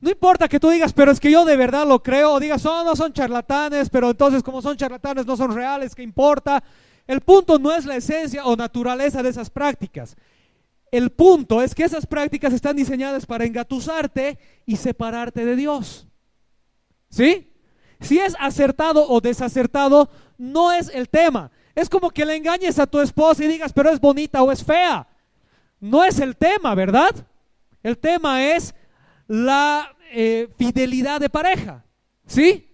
No 0.00 0.08
importa 0.08 0.48
que 0.48 0.58
tú 0.58 0.70
digas, 0.70 0.94
pero 0.94 1.10
es 1.10 1.20
que 1.20 1.30
yo 1.30 1.44
de 1.44 1.56
verdad 1.56 1.86
lo 1.86 2.02
creo, 2.02 2.34
o 2.34 2.40
digas, 2.40 2.64
oh, 2.64 2.84
no 2.84 2.96
son 2.96 3.12
charlatanes, 3.12 3.90
pero 3.90 4.10
entonces 4.10 4.42
como 4.42 4.62
son 4.62 4.76
charlatanes 4.76 5.26
no 5.26 5.36
son 5.36 5.54
reales, 5.54 5.94
¿qué 5.94 6.02
importa? 6.02 6.62
El 7.06 7.20
punto 7.20 7.58
no 7.58 7.72
es 7.72 7.84
la 7.84 7.96
esencia 7.96 8.46
o 8.46 8.56
naturaleza 8.56 9.22
de 9.22 9.28
esas 9.28 9.50
prácticas. 9.50 10.16
El 10.90 11.10
punto 11.10 11.60
es 11.60 11.74
que 11.74 11.84
esas 11.84 12.06
prácticas 12.06 12.52
están 12.52 12.76
diseñadas 12.76 13.26
para 13.26 13.44
engatusarte 13.44 14.38
y 14.64 14.76
separarte 14.76 15.44
de 15.44 15.56
Dios. 15.56 16.06
¿Sí? 17.10 17.52
Si 18.00 18.18
es 18.18 18.34
acertado 18.38 19.06
o 19.08 19.20
desacertado, 19.20 20.08
no 20.38 20.72
es 20.72 20.88
el 20.88 21.08
tema. 21.08 21.50
Es 21.74 21.88
como 21.88 22.10
que 22.10 22.24
le 22.24 22.36
engañes 22.36 22.78
a 22.78 22.86
tu 22.86 23.00
esposa 23.00 23.44
y 23.44 23.48
digas, 23.48 23.72
pero 23.72 23.90
es 23.90 24.00
bonita 24.00 24.42
o 24.42 24.50
es 24.50 24.64
fea. 24.64 25.06
No 25.80 26.04
es 26.04 26.18
el 26.18 26.36
tema, 26.36 26.74
¿verdad? 26.74 27.14
El 27.82 27.98
tema 27.98 28.44
es 28.44 28.74
la 29.26 29.94
eh, 30.12 30.48
fidelidad 30.56 31.20
de 31.20 31.30
pareja. 31.30 31.84
¿Sí? 32.26 32.68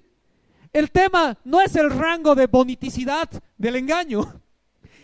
El 0.72 0.90
tema 0.90 1.38
no 1.44 1.60
es 1.60 1.74
el 1.76 1.90
rango 1.90 2.34
de 2.34 2.46
boniticidad 2.46 3.28
del 3.56 3.76
engaño. 3.76 4.42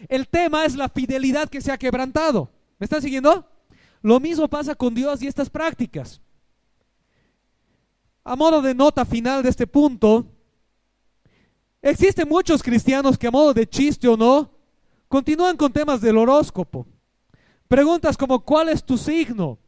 El 0.08 0.28
tema 0.28 0.64
es 0.64 0.74
la 0.74 0.88
fidelidad 0.88 1.48
que 1.48 1.60
se 1.60 1.72
ha 1.72 1.78
quebrantado. 1.78 2.50
¿Me 2.78 2.84
están 2.84 3.02
siguiendo? 3.02 3.48
Lo 4.02 4.18
mismo 4.18 4.48
pasa 4.48 4.74
con 4.74 4.94
Dios 4.94 5.22
y 5.22 5.28
estas 5.28 5.48
prácticas. 5.48 6.20
A 8.24 8.36
modo 8.36 8.62
de 8.62 8.74
nota 8.74 9.04
final 9.04 9.42
de 9.42 9.48
este 9.48 9.66
punto, 9.66 10.26
existen 11.80 12.28
muchos 12.28 12.62
cristianos 12.62 13.18
que 13.18 13.26
a 13.26 13.32
modo 13.32 13.52
de 13.52 13.68
chiste 13.68 14.06
o 14.06 14.16
no, 14.16 14.50
continúan 15.08 15.56
con 15.56 15.72
temas 15.72 16.00
del 16.00 16.16
horóscopo. 16.16 16.86
Preguntas 17.66 18.16
como 18.16 18.44
¿cuál 18.44 18.68
es 18.68 18.84
tu 18.84 18.96
signo? 18.96 19.58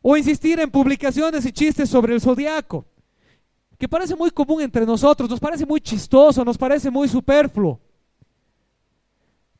O 0.00 0.16
insistir 0.16 0.58
en 0.60 0.70
publicaciones 0.70 1.44
y 1.44 1.52
chistes 1.52 1.90
sobre 1.90 2.14
el 2.14 2.20
zodiaco, 2.20 2.86
que 3.78 3.88
parece 3.88 4.16
muy 4.16 4.30
común 4.30 4.62
entre 4.62 4.86
nosotros, 4.86 5.28
nos 5.28 5.40
parece 5.40 5.66
muy 5.66 5.80
chistoso, 5.80 6.44
nos 6.44 6.56
parece 6.56 6.90
muy 6.90 7.08
superfluo. 7.08 7.80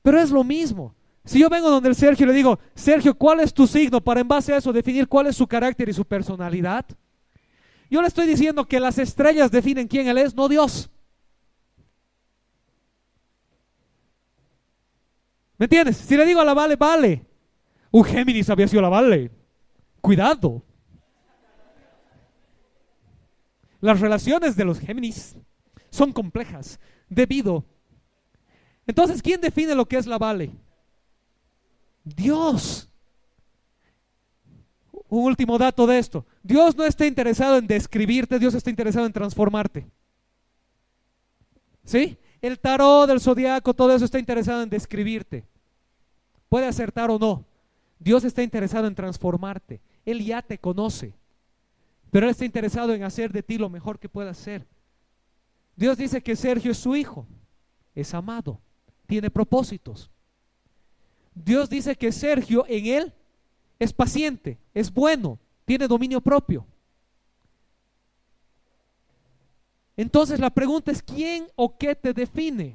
Pero 0.01 0.21
es 0.21 0.31
lo 0.31 0.45
mismo. 0.45 0.95
Si 1.25 1.39
yo 1.39 1.49
vengo 1.49 1.71
donde 1.71 1.89
el 1.89 1.95
Sergio 1.95 2.25
y 2.25 2.29
le 2.29 2.35
digo, 2.35 2.59
Sergio, 2.75 3.15
¿cuál 3.15 3.41
es 3.41 3.53
tu 3.53 3.67
signo? 3.67 4.03
Para 4.03 4.21
en 4.21 4.29
base 4.29 4.53
a 4.53 4.59
eso 4.59 4.73
definir 4.73 5.09
cuál 5.09 5.27
es 5.27 5.37
su 5.37 5.47
carácter 5.47 5.89
y 5.89 5.95
su 5.95 6.05
personalidad. 6.05 6.85
Yo 7.91 8.01
le 8.01 8.09
estoy 8.09 8.27
diciendo 8.27 8.67
que 8.67 8.81
las 8.81 8.99
estrellas 8.99 9.51
definen 9.51 9.89
quién 9.89 10.09
él 10.09 10.19
es, 10.19 10.35
no 10.35 10.49
Dios. 10.49 10.91
¿Me 15.59 15.67
entiendes? 15.67 15.97
Si 15.97 16.17
le 16.17 16.27
digo 16.27 16.41
a 16.41 16.45
la 16.45 16.55
Vale, 16.55 16.77
vale. 16.77 17.27
Un 17.91 18.05
Géminis 18.05 18.51
había 18.51 18.67
sido 18.67 18.83
la 18.83 18.89
Vale. 18.89 19.31
Cuidado. 20.01 20.63
Las 23.81 24.01
relaciones 24.01 24.57
de 24.57 24.65
los 24.65 24.81
Géminis 24.81 25.37
son 25.91 26.13
complejas 26.13 26.81
debido. 27.09 27.65
Entonces, 28.87 29.23
¿quién 29.23 29.41
define 29.41 29.75
lo 29.75 29.87
que 29.87 29.97
es 29.97 30.07
la 30.07 30.19
Vale? 30.19 30.51
Dios. 32.03 32.91
Un 35.15 35.27
último 35.27 35.59
dato 35.59 35.87
de 35.87 35.97
esto. 35.97 36.27
Dios 36.43 36.75
no 36.75 36.83
está 36.83 37.07
interesado 37.07 37.57
en 37.57 37.69
describirte, 37.69 38.37
Dios 38.41 38.53
está 38.53 38.69
interesado 38.69 39.07
en 39.07 39.13
transformarte. 39.13 39.87
¿Sí? 41.85 42.19
El 42.43 42.59
tarot, 42.59 43.07
del 43.07 43.21
zodiaco, 43.21 43.75
todo 43.75 43.95
eso 43.95 44.07
está 44.07 44.19
interesado 44.19 44.65
en 44.65 44.71
describirte. 44.71 45.45
Puede 46.49 46.67
acertar 46.67 47.13
o 47.13 47.19
no. 47.21 47.45
Dios 48.01 48.25
está 48.25 48.43
interesado 48.43 48.89
en 48.89 48.97
transformarte. 48.97 49.81
Él 50.05 50.25
ya 50.25 50.43
te 50.43 50.59
conoce. 50.59 51.15
Pero 52.11 52.27
Él 52.27 52.31
está 52.33 52.45
interesado 52.45 52.93
en 52.93 53.05
hacer 53.05 53.31
de 53.31 53.45
ti 53.45 53.57
lo 53.57 53.71
mejor 53.71 54.01
que 54.01 54.09
pueda 54.09 54.33
hacer. 54.33 54.67
Dios 55.77 55.97
dice 55.97 56.23
que 56.25 56.35
Sergio 56.35 56.73
es 56.73 56.79
su 56.79 56.97
hijo. 56.97 57.25
Es 57.95 58.15
amado. 58.15 58.61
Tiene 59.07 59.31
propósitos. 59.31 60.11
Dios 61.37 61.71
dice 61.71 61.95
que 61.95 62.11
Sergio 62.11 62.65
en 62.69 62.87
Él 62.87 63.15
es 63.79 63.93
paciente, 63.93 64.59
es 64.73 64.93
bueno, 64.93 65.39
tiene 65.65 65.89
dominio 65.89 66.21
propio. 66.21 66.67
Entonces 69.97 70.41
la 70.41 70.51
pregunta 70.51 70.91
es, 70.91 71.03
¿quién 71.03 71.47
o 71.55 71.77
qué 71.77 71.95
te 71.95 72.13
define? 72.13 72.75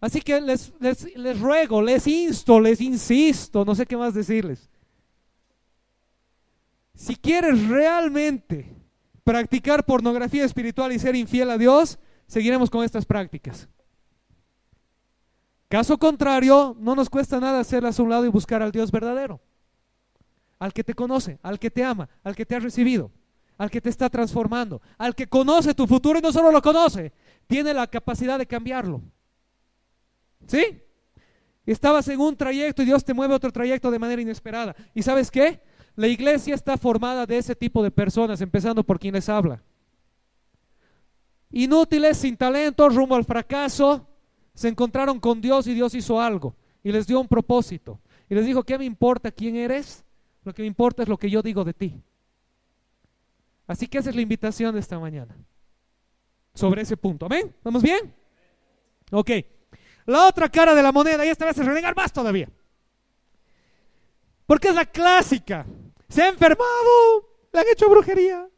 Así 0.00 0.22
que 0.22 0.40
les, 0.40 0.72
les, 0.80 1.40
ruego, 1.40 1.82
les 1.82 2.06
insto, 2.06 2.58
les 2.58 2.80
insisto, 2.80 3.64
no 3.64 3.74
sé 3.74 3.84
qué 3.84 3.96
más 3.96 4.14
decirles. 4.14 4.70
Si 6.94 7.16
quieres 7.16 7.68
realmente 7.68 8.66
practicar 9.24 9.84
pornografía 9.84 10.44
espiritual 10.44 10.92
y 10.92 10.98
ser 10.98 11.14
infiel 11.16 11.50
a 11.50 11.58
Dios, 11.58 11.98
seguiremos 12.26 12.70
con 12.70 12.82
estas 12.82 13.04
prácticas. 13.04 13.68
Caso 15.70 15.96
contrario, 15.98 16.76
no 16.80 16.96
nos 16.96 17.08
cuesta 17.08 17.38
nada 17.38 17.60
hacerlas 17.60 17.96
a 17.96 18.02
un 18.02 18.10
lado 18.10 18.24
y 18.24 18.28
buscar 18.28 18.60
al 18.60 18.72
Dios 18.72 18.90
verdadero, 18.90 19.40
al 20.58 20.72
que 20.72 20.82
te 20.82 20.94
conoce, 20.94 21.38
al 21.44 21.60
que 21.60 21.70
te 21.70 21.84
ama, 21.84 22.08
al 22.24 22.34
que 22.34 22.44
te 22.44 22.56
ha 22.56 22.58
recibido, 22.58 23.12
al 23.56 23.70
que 23.70 23.80
te 23.80 23.88
está 23.88 24.10
transformando, 24.10 24.82
al 24.98 25.14
que 25.14 25.28
conoce 25.28 25.72
tu 25.72 25.86
futuro 25.86 26.18
y 26.18 26.22
no 26.22 26.32
solo 26.32 26.50
lo 26.50 26.60
conoce, 26.60 27.12
tiene 27.46 27.72
la 27.72 27.86
capacidad 27.86 28.36
de 28.36 28.46
cambiarlo. 28.46 29.00
¿Sí? 30.48 30.82
Estabas 31.64 32.08
en 32.08 32.18
un 32.18 32.34
trayecto 32.34 32.82
y 32.82 32.86
Dios 32.86 33.04
te 33.04 33.14
mueve 33.14 33.34
otro 33.34 33.52
trayecto 33.52 33.92
de 33.92 34.00
manera 34.00 34.20
inesperada. 34.20 34.74
¿Y 34.92 35.04
sabes 35.04 35.30
qué? 35.30 35.62
La 35.94 36.08
iglesia 36.08 36.56
está 36.56 36.78
formada 36.78 37.26
de 37.26 37.38
ese 37.38 37.54
tipo 37.54 37.80
de 37.84 37.92
personas, 37.92 38.40
empezando 38.40 38.82
por 38.82 38.98
quien 38.98 39.14
les 39.14 39.28
habla. 39.28 39.62
Inútiles, 41.52 42.18
sin 42.18 42.36
talento, 42.36 42.88
rumbo 42.88 43.14
al 43.14 43.24
fracaso, 43.24 44.09
se 44.54 44.68
encontraron 44.68 45.20
con 45.20 45.40
Dios 45.40 45.66
y 45.66 45.74
Dios 45.74 45.94
hizo 45.94 46.20
algo 46.20 46.54
y 46.82 46.92
les 46.92 47.06
dio 47.06 47.20
un 47.20 47.28
propósito. 47.28 48.00
Y 48.28 48.34
les 48.34 48.46
dijo, 48.46 48.62
¿qué 48.62 48.78
me 48.78 48.84
importa 48.84 49.30
quién 49.30 49.56
eres? 49.56 50.04
Lo 50.44 50.54
que 50.54 50.62
me 50.62 50.68
importa 50.68 51.02
es 51.02 51.08
lo 51.08 51.18
que 51.18 51.30
yo 51.30 51.42
digo 51.42 51.64
de 51.64 51.74
ti. 51.74 52.02
Así 53.66 53.86
que 53.86 53.98
esa 53.98 54.10
es 54.10 54.16
la 54.16 54.22
invitación 54.22 54.74
de 54.74 54.80
esta 54.80 54.98
mañana. 54.98 55.36
Sobre 56.54 56.82
ese 56.82 56.96
punto. 56.96 57.26
¿Amén? 57.26 57.54
¿Vamos 57.62 57.82
bien? 57.82 58.14
Ok. 59.10 59.30
La 60.06 60.26
otra 60.26 60.48
cara 60.48 60.74
de 60.74 60.82
la 60.82 60.92
moneda, 60.92 61.24
y 61.24 61.28
esta 61.28 61.44
vez 61.44 61.58
es 61.58 61.66
renegar 61.66 61.94
más 61.94 62.12
todavía. 62.12 62.48
Porque 64.46 64.68
es 64.68 64.74
la 64.74 64.86
clásica. 64.86 65.66
Se 66.08 66.22
ha 66.22 66.28
enfermado, 66.28 67.28
le 67.52 67.60
han 67.60 67.66
hecho 67.72 67.88
brujería. 67.88 68.48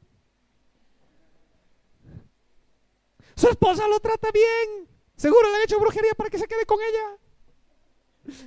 Su 3.35 3.49
esposa 3.49 3.87
lo 3.89 4.01
trata 4.01 4.29
bien. 4.33 4.92
Seguro 5.23 5.49
le 5.51 5.57
han 5.59 5.63
hecho 5.63 5.79
brujería 5.79 6.15
para 6.17 6.29
que 6.31 6.37
se 6.37 6.49
quede 6.49 6.67
con 6.67 6.79
ella. 6.81 8.43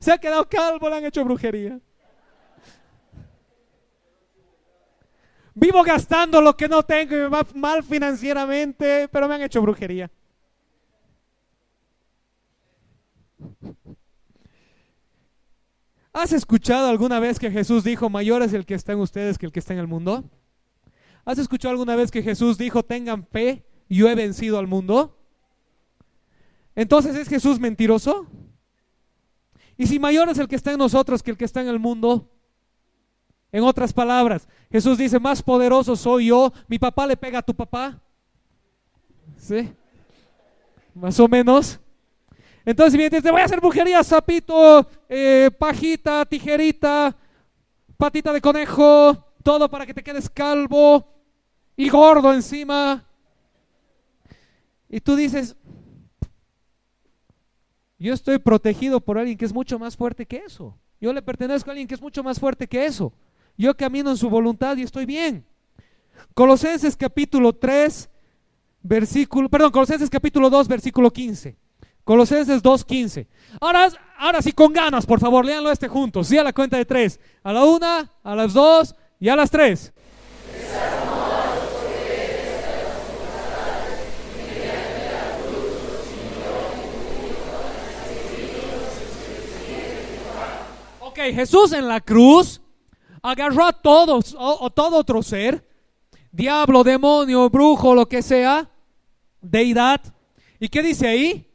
Se 0.00 0.10
ha 0.10 0.18
quedado 0.18 0.48
calvo, 0.48 0.88
le 0.88 0.96
han 0.96 1.04
hecho 1.04 1.22
brujería. 1.22 1.78
Vivo 5.54 5.84
gastando 5.84 6.40
lo 6.40 6.56
que 6.56 6.66
no 6.66 6.82
tengo 6.82 7.14
y 7.14 7.20
me 7.20 7.28
va 7.28 7.46
mal 7.54 7.84
financieramente, 7.84 9.06
pero 9.12 9.28
me 9.28 9.36
han 9.36 9.42
hecho 9.42 9.62
brujería. 9.62 10.10
¿Has 16.12 16.32
escuchado 16.32 16.88
alguna 16.88 17.20
vez 17.20 17.38
que 17.38 17.52
Jesús 17.52 17.84
dijo, 17.84 18.10
mayor 18.10 18.42
es 18.42 18.52
el 18.54 18.66
que 18.66 18.74
está 18.74 18.90
en 18.90 18.98
ustedes 18.98 19.38
que 19.38 19.46
el 19.46 19.52
que 19.52 19.60
está 19.60 19.72
en 19.72 19.78
el 19.78 19.86
mundo? 19.86 20.24
¿Has 21.24 21.38
escuchado 21.38 21.70
alguna 21.70 21.94
vez 21.94 22.10
que 22.10 22.24
Jesús 22.24 22.58
dijo, 22.58 22.82
tengan 22.82 23.24
fe, 23.24 23.64
yo 23.88 24.08
he 24.08 24.16
vencido 24.16 24.58
al 24.58 24.66
mundo? 24.66 25.14
Entonces, 26.78 27.16
¿es 27.16 27.28
Jesús 27.28 27.58
mentiroso? 27.58 28.24
Y 29.76 29.88
si 29.88 29.98
mayor 29.98 30.28
es 30.28 30.38
el 30.38 30.46
que 30.46 30.54
está 30.54 30.70
en 30.70 30.78
nosotros 30.78 31.24
que 31.24 31.32
el 31.32 31.36
que 31.36 31.44
está 31.44 31.60
en 31.60 31.66
el 31.66 31.80
mundo, 31.80 32.30
en 33.50 33.64
otras 33.64 33.92
palabras, 33.92 34.46
Jesús 34.70 34.96
dice, 34.96 35.18
más 35.18 35.42
poderoso 35.42 35.96
soy 35.96 36.26
yo, 36.26 36.52
mi 36.68 36.78
papá 36.78 37.04
le 37.08 37.16
pega 37.16 37.40
a 37.40 37.42
tu 37.42 37.52
papá. 37.52 38.00
¿Sí? 39.36 39.72
Más 40.94 41.18
o 41.18 41.26
menos. 41.26 41.80
Entonces, 42.64 42.92
si 42.92 42.98
bien 42.98 43.10
te 43.10 43.28
voy 43.28 43.40
a 43.40 43.46
hacer 43.46 43.58
brujería, 43.58 44.04
sapito, 44.04 44.88
eh, 45.08 45.50
pajita, 45.58 46.24
tijerita, 46.26 47.16
patita 47.96 48.32
de 48.32 48.40
conejo, 48.40 49.16
todo 49.42 49.68
para 49.68 49.84
que 49.84 49.94
te 49.94 50.04
quedes 50.04 50.30
calvo. 50.30 51.12
y 51.76 51.88
gordo 51.88 52.32
encima. 52.32 53.04
Y 54.88 55.00
tú 55.00 55.16
dices, 55.16 55.56
yo 57.98 58.14
estoy 58.14 58.38
protegido 58.38 59.00
por 59.00 59.18
alguien 59.18 59.36
que 59.36 59.44
es 59.44 59.52
mucho 59.52 59.78
más 59.78 59.96
fuerte 59.96 60.26
que 60.26 60.38
eso. 60.38 60.76
Yo 61.00 61.12
le 61.12 61.22
pertenezco 61.22 61.70
a 61.70 61.72
alguien 61.72 61.88
que 61.88 61.94
es 61.94 62.00
mucho 62.00 62.22
más 62.22 62.38
fuerte 62.38 62.66
que 62.66 62.86
eso. 62.86 63.12
Yo 63.56 63.76
camino 63.76 64.10
en 64.10 64.16
su 64.16 64.30
voluntad 64.30 64.76
y 64.76 64.82
estoy 64.82 65.04
bien. 65.04 65.44
Colosenses 66.34 66.96
capítulo 66.96 67.52
3, 67.52 68.08
versículo, 68.82 69.48
perdón, 69.48 69.72
Colosenses 69.72 70.10
capítulo 70.10 70.48
2, 70.50 70.68
versículo 70.68 71.10
15. 71.10 71.56
Colosenses 72.04 72.62
2, 72.62 72.84
15. 72.84 73.26
Ahora, 73.60 73.88
ahora 74.16 74.42
sí, 74.42 74.52
con 74.52 74.72
ganas, 74.72 75.04
por 75.04 75.20
favor, 75.20 75.44
léanlo 75.44 75.70
este 75.70 75.88
juntos. 75.88 76.28
Sí, 76.28 76.38
a 76.38 76.44
la 76.44 76.52
cuenta 76.52 76.76
de 76.76 76.84
tres. 76.84 77.20
A 77.42 77.52
la 77.52 77.64
una, 77.64 78.10
a 78.22 78.34
las 78.34 78.54
dos 78.54 78.94
y 79.20 79.28
a 79.28 79.36
las 79.36 79.50
tres. 79.50 79.92
Jesús 91.18 91.72
en 91.72 91.88
la 91.88 92.00
cruz 92.00 92.60
agarró 93.22 93.64
a 93.64 93.72
todos 93.72 94.34
o, 94.38 94.70
todo 94.70 94.96
otro 94.96 95.22
ser, 95.22 95.66
diablo, 96.32 96.84
demonio, 96.84 97.50
brujo, 97.50 97.94
lo 97.94 98.06
que 98.06 98.22
sea, 98.22 98.68
deidad. 99.40 100.00
¿Y 100.60 100.68
qué 100.68 100.82
dice 100.82 101.08
ahí? 101.08 101.50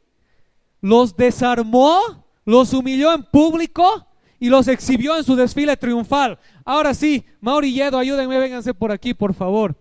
Los 0.80 1.16
desarmó, 1.16 2.00
los 2.44 2.72
humilló 2.72 3.12
en 3.12 3.22
público 3.22 4.06
y 4.38 4.48
los 4.48 4.68
exhibió 4.68 5.16
en 5.16 5.24
su 5.24 5.36
desfile 5.36 5.76
triunfal. 5.76 6.38
Ahora 6.64 6.92
sí, 6.94 7.24
Mauri 7.40 7.70
y 7.70 7.80
Edu, 7.80 7.96
ayúdenme, 7.96 8.38
vénganse 8.38 8.74
por 8.74 8.92
aquí, 8.92 9.14
por 9.14 9.34
favor. 9.34 9.74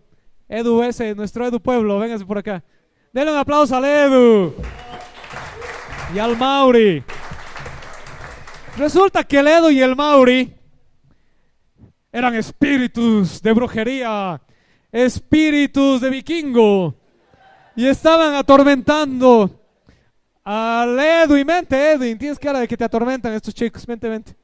Edu 0.47 0.83
ese, 0.83 1.15
nuestro 1.15 1.45
Edu 1.45 1.59
Pueblo, 1.59 1.99
vénganse 1.99 2.25
por 2.25 2.37
acá. 2.37 2.63
Denle 3.11 3.31
un 3.31 3.37
aplauso 3.37 3.75
al 3.75 3.85
Edu 3.85 4.53
y 6.15 6.19
al 6.19 6.37
Mauri. 6.37 7.03
Resulta 8.77 9.23
que 9.23 9.37
el 9.37 9.47
Edu 9.47 9.69
y 9.69 9.81
el 9.81 9.95
Mauri 9.95 10.51
eran 12.11 12.33
espíritus 12.33 13.39
de 13.39 13.51
brujería, 13.53 14.41
espíritus 14.91 16.01
de 16.01 16.09
vikingo, 16.09 16.95
y 17.75 17.85
estaban 17.85 18.33
atormentando 18.33 19.61
al 20.43 20.99
Edwin. 20.99 21.45
Mente, 21.45 21.91
Edwin, 21.91 22.17
tienes 22.17 22.39
cara 22.39 22.61
de 22.61 22.67
que 22.67 22.75
te 22.75 22.83
atormentan 22.83 23.33
estos 23.33 23.53
chicos, 23.53 23.87
mente, 23.87 24.09
mente. 24.09 24.35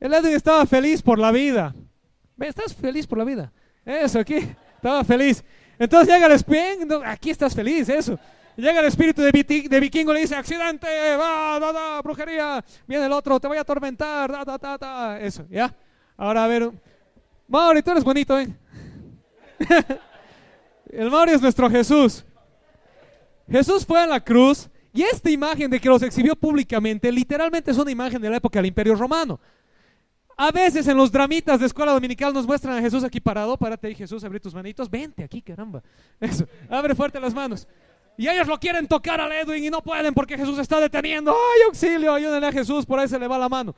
El 0.00 0.14
Edwin 0.14 0.34
estaba 0.34 0.64
feliz 0.64 1.02
por 1.02 1.18
la 1.18 1.30
vida. 1.30 1.74
¿Estás 2.38 2.74
feliz 2.74 3.06
por 3.06 3.18
la 3.18 3.24
vida? 3.24 3.52
Eso, 3.84 4.20
aquí, 4.20 4.36
estaba 4.76 5.04
feliz. 5.04 5.44
Entonces 5.78 6.14
llega 6.14 6.26
el 6.26 6.32
espíritu, 6.32 7.02
aquí 7.04 7.28
estás 7.28 7.54
feliz, 7.54 7.90
eso. 7.90 8.18
Llega 8.58 8.80
el 8.80 8.86
espíritu 8.86 9.22
de, 9.22 9.30
vikingo 9.80 10.10
y 10.10 10.14
le 10.14 10.20
dice, 10.22 10.34
accidente, 10.34 10.88
va, 11.16 11.60
da, 11.60 11.72
da, 11.72 12.02
brujería. 12.02 12.64
Viene 12.88 13.06
el 13.06 13.12
otro, 13.12 13.38
te 13.38 13.46
voy 13.46 13.56
a 13.56 13.60
atormentar, 13.60 14.32
da, 14.32 14.44
da, 14.44 14.58
da, 14.58 14.76
da. 14.76 15.20
Eso, 15.20 15.46
¿ya? 15.48 15.72
Ahora 16.16 16.42
a 16.42 16.48
ver, 16.48 16.72
Mauri, 17.46 17.82
tú 17.84 17.92
eres 17.92 18.02
bonito, 18.02 18.36
¿eh? 18.36 18.48
el 20.90 21.08
Mauri 21.08 21.34
es 21.34 21.40
nuestro 21.40 21.70
Jesús. 21.70 22.24
Jesús 23.48 23.86
fue 23.86 24.00
a 24.00 24.08
la 24.08 24.18
cruz 24.18 24.68
y 24.92 25.02
esta 25.02 25.30
imagen 25.30 25.70
de 25.70 25.78
que 25.78 25.88
los 25.88 26.02
exhibió 26.02 26.34
públicamente, 26.34 27.12
literalmente 27.12 27.70
es 27.70 27.78
una 27.78 27.92
imagen 27.92 28.20
de 28.20 28.28
la 28.28 28.38
época 28.38 28.58
del 28.58 28.66
Imperio 28.66 28.96
Romano. 28.96 29.38
A 30.36 30.50
veces 30.50 30.88
en 30.88 30.96
los 30.96 31.12
dramitas 31.12 31.60
de 31.60 31.66
escuela 31.66 31.92
dominical 31.92 32.34
nos 32.34 32.44
muestran 32.44 32.76
a 32.76 32.80
Jesús 32.80 33.04
aquí 33.04 33.20
parado. 33.20 33.56
Párate 33.56 33.86
ahí, 33.86 33.94
Jesús, 33.94 34.24
abre 34.24 34.40
tus 34.40 34.52
manitos. 34.52 34.90
Vente 34.90 35.22
aquí, 35.22 35.42
caramba. 35.42 35.80
Eso, 36.18 36.44
abre 36.68 36.96
fuerte 36.96 37.20
las 37.20 37.32
manos. 37.32 37.68
Y 38.18 38.28
ellos 38.28 38.48
lo 38.48 38.58
quieren 38.58 38.88
tocar 38.88 39.20
al 39.20 39.30
Edwin 39.30 39.64
y 39.64 39.70
no 39.70 39.80
pueden 39.80 40.12
porque 40.12 40.36
Jesús 40.36 40.58
está 40.58 40.80
deteniendo. 40.80 41.30
¡Ay, 41.30 41.62
auxilio! 41.66 42.12
Ayúdenle 42.12 42.48
a 42.48 42.52
Jesús, 42.52 42.84
por 42.84 42.98
ahí 42.98 43.06
se 43.06 43.16
le 43.16 43.28
va 43.28 43.38
la 43.38 43.48
mano. 43.48 43.76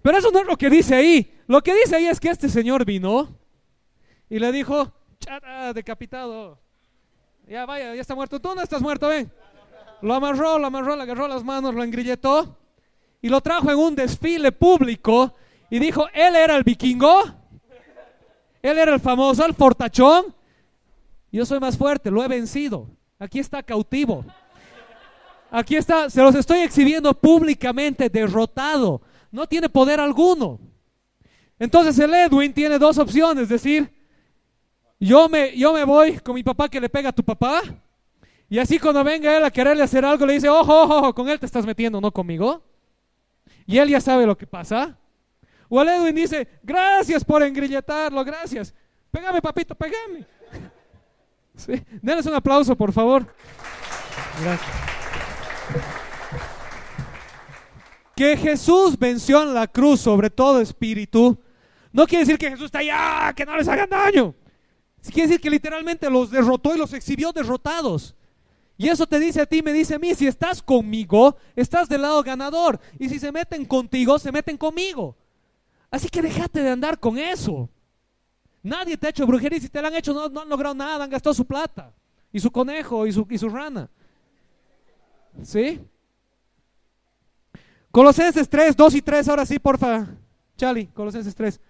Pero 0.00 0.16
eso 0.16 0.30
no 0.30 0.40
es 0.40 0.46
lo 0.46 0.56
que 0.56 0.70
dice 0.70 0.94
ahí. 0.94 1.34
Lo 1.46 1.62
que 1.62 1.74
dice 1.74 1.96
ahí 1.96 2.06
es 2.06 2.18
que 2.18 2.30
este 2.30 2.48
señor 2.48 2.86
vino 2.86 3.28
y 4.30 4.38
le 4.38 4.50
dijo, 4.52 4.90
chata, 5.20 5.74
decapitado. 5.74 6.58
Ya 7.46 7.66
vaya, 7.66 7.94
ya 7.94 8.00
está 8.00 8.14
muerto. 8.14 8.40
Tú 8.40 8.54
no 8.54 8.62
estás 8.62 8.80
muerto, 8.80 9.08
ven. 9.08 9.30
Lo 10.00 10.14
amarró, 10.14 10.58
lo 10.58 10.68
amarró, 10.68 10.96
le 10.96 11.02
agarró 11.02 11.28
las 11.28 11.44
manos, 11.44 11.74
lo 11.74 11.82
engrilletó 11.82 12.56
y 13.20 13.28
lo 13.28 13.42
trajo 13.42 13.70
en 13.70 13.76
un 13.76 13.94
desfile 13.94 14.50
público 14.50 15.34
y 15.68 15.78
dijo, 15.78 16.06
él 16.14 16.36
era 16.36 16.56
el 16.56 16.64
vikingo, 16.64 17.22
él 18.62 18.78
era 18.78 18.94
el 18.94 19.00
famoso, 19.00 19.44
el 19.44 19.52
fortachón. 19.52 20.34
Yo 21.30 21.44
soy 21.44 21.60
más 21.60 21.76
fuerte, 21.76 22.10
lo 22.10 22.24
he 22.24 22.28
vencido. 22.28 22.95
Aquí 23.18 23.38
está 23.38 23.62
cautivo. 23.62 24.24
Aquí 25.50 25.76
está, 25.76 26.10
se 26.10 26.22
los 26.22 26.34
estoy 26.34 26.60
exhibiendo 26.60 27.14
públicamente, 27.14 28.08
derrotado 28.10 29.00
no 29.36 29.46
tiene 29.46 29.68
poder 29.68 30.00
alguno. 30.00 30.58
Entonces 31.58 31.98
el 31.98 32.12
Edwin 32.12 32.52
tiene 32.52 32.78
dos 32.78 32.98
opciones, 32.98 33.48
decir, 33.48 33.92
yo 34.98 35.28
me, 35.28 35.56
yo 35.56 35.72
me 35.72 35.84
voy 35.84 36.18
con 36.18 36.34
mi 36.34 36.42
papá 36.42 36.68
que 36.68 36.80
le 36.80 36.88
pega 36.88 37.10
a 37.10 37.12
tu 37.12 37.22
papá, 37.22 37.62
y 38.48 38.58
así 38.58 38.78
cuando 38.78 39.04
venga 39.04 39.36
él 39.36 39.44
a 39.44 39.50
quererle 39.50 39.82
hacer 39.82 40.04
algo, 40.04 40.24
le 40.24 40.34
dice, 40.34 40.48
ojo, 40.48 40.82
ojo, 40.82 40.98
ojo, 40.98 41.14
con 41.14 41.28
él 41.28 41.38
te 41.38 41.46
estás 41.46 41.66
metiendo, 41.66 42.00
no 42.00 42.12
conmigo. 42.12 42.62
Y 43.66 43.78
él 43.78 43.88
ya 43.88 44.00
sabe 44.00 44.24
lo 44.24 44.36
que 44.38 44.46
pasa. 44.46 44.96
O 45.68 45.82
el 45.82 45.88
Edwin 45.88 46.14
dice, 46.14 46.48
gracias 46.62 47.24
por 47.24 47.42
engrilletarlo, 47.42 48.24
gracias. 48.24 48.72
Pégame, 49.10 49.42
papito, 49.42 49.74
pégame. 49.74 50.24
Sí. 51.56 51.82
Denles 52.02 52.26
un 52.26 52.34
aplauso, 52.34 52.76
por 52.76 52.92
favor. 52.92 53.26
Gracias. 54.42 54.86
que 58.16 58.34
Jesús 58.34 58.98
venció 58.98 59.42
en 59.42 59.52
la 59.52 59.66
cruz 59.66 60.00
sobre 60.00 60.30
todo 60.30 60.62
espíritu, 60.62 61.38
no 61.92 62.06
quiere 62.06 62.24
decir 62.24 62.38
que 62.38 62.48
Jesús 62.48 62.66
está 62.66 62.78
allá, 62.78 63.32
que 63.34 63.44
no 63.44 63.54
les 63.56 63.68
hagan 63.68 63.90
daño. 63.90 64.34
Quiere 65.02 65.28
decir 65.28 65.40
que 65.40 65.50
literalmente 65.50 66.08
los 66.08 66.30
derrotó 66.30 66.74
y 66.74 66.78
los 66.78 66.94
exhibió 66.94 67.30
derrotados. 67.30 68.16
Y 68.78 68.88
eso 68.88 69.06
te 69.06 69.20
dice 69.20 69.42
a 69.42 69.46
ti, 69.46 69.62
me 69.62 69.72
dice 69.72 69.94
a 69.94 69.98
mí, 69.98 70.14
si 70.14 70.26
estás 70.26 70.62
conmigo, 70.62 71.36
estás 71.54 71.88
del 71.88 72.02
lado 72.02 72.22
ganador. 72.22 72.80
Y 72.98 73.08
si 73.10 73.18
se 73.18 73.30
meten 73.30 73.66
contigo, 73.66 74.18
se 74.18 74.32
meten 74.32 74.56
conmigo. 74.56 75.16
Así 75.90 76.08
que 76.08 76.22
déjate 76.22 76.62
de 76.62 76.70
andar 76.70 76.98
con 76.98 77.18
eso. 77.18 77.70
Nadie 78.66 78.96
te 78.96 79.06
ha 79.06 79.10
hecho 79.10 79.24
brujería 79.24 79.60
si 79.60 79.68
te 79.68 79.80
la 79.80 79.86
han 79.86 79.94
hecho 79.94 80.12
no, 80.12 80.40
han 80.40 80.48
logrado 80.48 80.74
nada, 80.74 81.04
han 81.04 81.10
gastado 81.10 81.32
su 81.32 81.44
plata 81.44 81.94
y 82.32 82.40
su 82.40 82.50
conejo 82.50 83.06
y 83.06 83.12
su, 83.12 83.24
y 83.30 83.38
su 83.38 83.48
rana. 83.48 83.88
¿Sí? 85.40 85.80
Colosenses 87.92 88.48
3, 88.48 88.76
2 88.76 88.94
y 88.96 89.02
3, 89.02 89.28
ahora 89.28 89.46
sí, 89.46 89.60
porfa. 89.60 90.08
Chali, 90.56 90.88
Colosenses 90.88 91.32
3. 91.36 91.60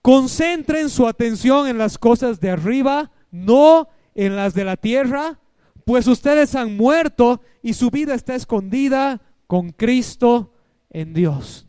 Concentren 0.00 0.88
su 0.88 1.04
atención 1.04 1.66
en 1.66 1.78
las 1.78 1.98
cosas 1.98 2.38
de 2.38 2.50
arriba, 2.50 3.10
no 3.32 3.88
en 4.14 4.36
las 4.36 4.54
de 4.54 4.64
la 4.64 4.76
tierra, 4.76 5.40
pues 5.84 6.06
ustedes 6.06 6.54
han 6.54 6.76
muerto 6.76 7.40
y 7.60 7.74
su 7.74 7.90
vida 7.90 8.14
está 8.14 8.36
escondida 8.36 9.20
con 9.48 9.70
Cristo 9.70 10.52
en 10.90 11.12
Dios. 11.12 11.66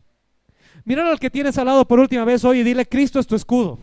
Mira 0.85 1.09
al 1.09 1.19
que 1.19 1.31
tienes 1.31 1.57
al 1.57 1.65
lado 1.65 1.87
por 1.87 1.99
última 1.99 2.25
vez 2.25 2.45
hoy 2.45 2.59
y 2.59 2.63
dile, 2.63 2.85
Cristo 2.85 3.19
es 3.19 3.25
tu 3.25 3.35
escudo. 3.35 3.79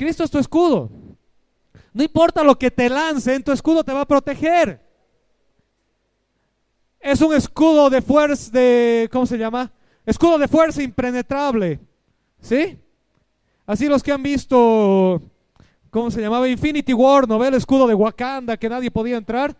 Cristo 0.00 0.24
es 0.24 0.30
tu 0.30 0.38
escudo. 0.38 0.90
No 1.92 2.02
importa 2.02 2.42
lo 2.42 2.58
que 2.58 2.70
te 2.70 2.88
lance, 2.88 3.34
en 3.34 3.42
tu 3.42 3.52
escudo 3.52 3.84
te 3.84 3.92
va 3.92 4.00
a 4.00 4.08
proteger. 4.08 4.80
Es 6.98 7.20
un 7.20 7.34
escudo 7.34 7.90
de 7.90 8.00
fuerza, 8.00 8.50
de, 8.50 9.10
¿cómo 9.12 9.26
se 9.26 9.36
llama? 9.36 9.70
Escudo 10.06 10.38
de 10.38 10.48
fuerza 10.48 10.82
impenetrable. 10.82 11.80
¿Sí? 12.40 12.78
Así 13.66 13.88
los 13.88 14.02
que 14.02 14.10
han 14.10 14.22
visto, 14.22 15.20
¿cómo 15.90 16.10
se 16.10 16.22
llamaba? 16.22 16.48
Infinity 16.48 16.94
War, 16.94 17.28
¿no 17.28 17.38
ve 17.38 17.48
el 17.48 17.54
escudo 17.54 17.86
de 17.86 17.92
Wakanda 17.92 18.56
que 18.56 18.70
nadie 18.70 18.90
podía 18.90 19.18
entrar? 19.18 19.54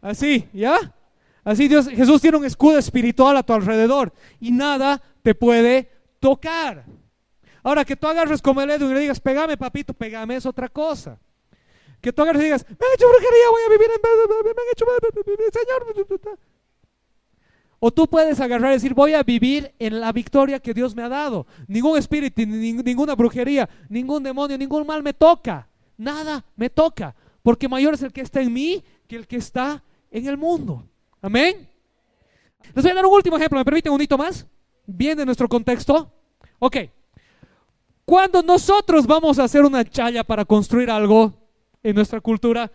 Así, 0.00 0.48
¿ya? 0.52 0.94
Así 1.42 1.68
Jesús 1.68 2.20
tiene 2.20 2.36
un 2.36 2.44
escudo 2.44 2.78
espiritual 2.78 3.36
a 3.36 3.42
tu 3.42 3.52
alrededor 3.52 4.12
y 4.38 4.52
nada 4.52 5.02
te 5.22 5.34
puede 5.34 5.90
tocar. 6.20 6.84
Ahora 7.62 7.84
que 7.84 7.96
tú 7.96 8.06
agarres 8.06 8.42
como 8.42 8.60
el 8.60 8.70
Edu 8.70 8.90
y 8.90 8.94
le 8.94 9.00
digas, 9.00 9.20
pegame 9.20 9.56
papito, 9.56 9.94
pegame, 9.94 10.36
es 10.36 10.46
otra 10.46 10.68
cosa. 10.68 11.18
Que 12.00 12.12
tú 12.12 12.22
agarres 12.22 12.42
y 12.42 12.44
digas, 12.46 12.66
me 12.68 12.74
han 12.74 12.94
hecho 12.94 13.08
brujería, 13.08 13.50
voy 13.50 13.62
a 13.62 13.70
vivir 13.70 13.88
en... 13.94 14.00
Me 14.44 14.50
han 14.50 14.68
hecho... 14.72 14.84
Señor... 16.18 16.38
O 17.84 17.90
tú 17.90 18.06
puedes 18.06 18.38
agarrar 18.38 18.70
y 18.70 18.74
decir, 18.74 18.94
voy 18.94 19.14
a 19.14 19.24
vivir 19.24 19.74
en 19.80 20.00
la 20.00 20.12
victoria 20.12 20.60
que 20.60 20.72
Dios 20.72 20.94
me 20.94 21.02
ha 21.02 21.08
dado. 21.08 21.48
Ningún 21.66 21.98
espíritu, 21.98 22.42
ninguna 22.46 23.16
brujería, 23.16 23.68
ningún 23.88 24.22
demonio, 24.22 24.56
ningún 24.56 24.86
mal 24.86 25.02
me 25.02 25.12
toca. 25.12 25.68
Nada 25.96 26.44
me 26.54 26.70
toca. 26.70 27.16
Porque 27.42 27.68
mayor 27.68 27.94
es 27.94 28.02
el 28.02 28.12
que 28.12 28.20
está 28.20 28.40
en 28.40 28.52
mí 28.52 28.84
que 29.08 29.16
el 29.16 29.26
que 29.26 29.36
está 29.36 29.82
en 30.12 30.28
el 30.28 30.36
mundo. 30.36 30.88
Amén. 31.20 31.68
Les 32.72 32.84
voy 32.84 32.92
a 32.92 32.94
dar 32.94 33.06
un 33.06 33.14
último 33.14 33.36
ejemplo. 33.36 33.58
¿Me 33.58 33.64
permiten 33.64 33.92
un 33.92 34.00
hito 34.00 34.16
más? 34.16 34.46
Bien 34.86 35.18
de 35.18 35.26
nuestro 35.26 35.48
contexto. 35.48 36.12
Ok. 36.60 36.76
Cuando 38.04 38.42
nosotros 38.42 39.06
vamos 39.06 39.38
a 39.38 39.44
hacer 39.44 39.64
una 39.64 39.84
chaya 39.84 40.24
para 40.24 40.44
construir 40.44 40.90
algo 40.90 41.32
en 41.82 41.94
nuestra 41.94 42.20
cultura, 42.20 42.70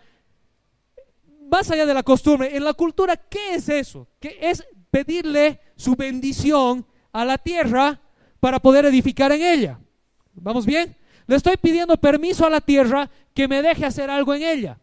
más 1.50 1.70
allá 1.72 1.86
de 1.86 1.94
la 1.94 2.04
costumbre, 2.04 2.56
en 2.56 2.64
la 2.64 2.74
cultura, 2.74 3.16
¿qué 3.16 3.56
es 3.56 3.70
eso? 3.70 4.08
Que 4.20 4.38
es 4.42 4.64
pedirle 4.90 5.60
su 5.76 5.96
bendición 5.96 6.86
a 7.12 7.26
la 7.26 7.38
tierra 7.38 8.02
para 8.40 8.60
poder 8.60 8.86
edificar 8.86 9.32
en 9.32 9.42
ella. 9.42 9.80
¿Vamos 10.34 10.66
bien? 10.66 10.96
Le 11.26 11.36
estoy 11.36 11.58
pidiendo 11.58 11.98
permiso 11.98 12.46
a 12.46 12.50
la 12.50 12.62
tierra 12.62 13.10
que 13.34 13.48
me 13.48 13.62
deje 13.62 13.86
hacer 13.86 14.10
algo 14.10 14.34
en 14.34 14.44
ella. 14.44 14.80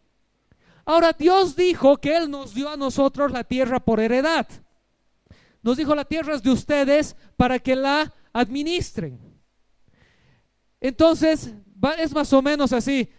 Ahora, 0.84 1.14
Dios 1.18 1.56
dijo 1.56 1.96
que 1.96 2.16
Él 2.16 2.30
nos 2.30 2.54
dio 2.54 2.68
a 2.68 2.76
nosotros 2.76 3.32
la 3.32 3.44
tierra 3.44 3.80
por 3.80 4.00
heredad. 4.00 4.46
Nos 5.62 5.78
dijo, 5.78 5.94
la 5.94 6.04
tierra 6.04 6.34
es 6.34 6.42
de 6.42 6.50
ustedes 6.50 7.16
para 7.36 7.58
que 7.58 7.74
la 7.74 8.12
administren. 8.34 9.33
Entonces, 10.84 11.50
es 11.98 12.12
más 12.12 12.30
o 12.34 12.42
menos 12.42 12.70
así. 12.70 13.10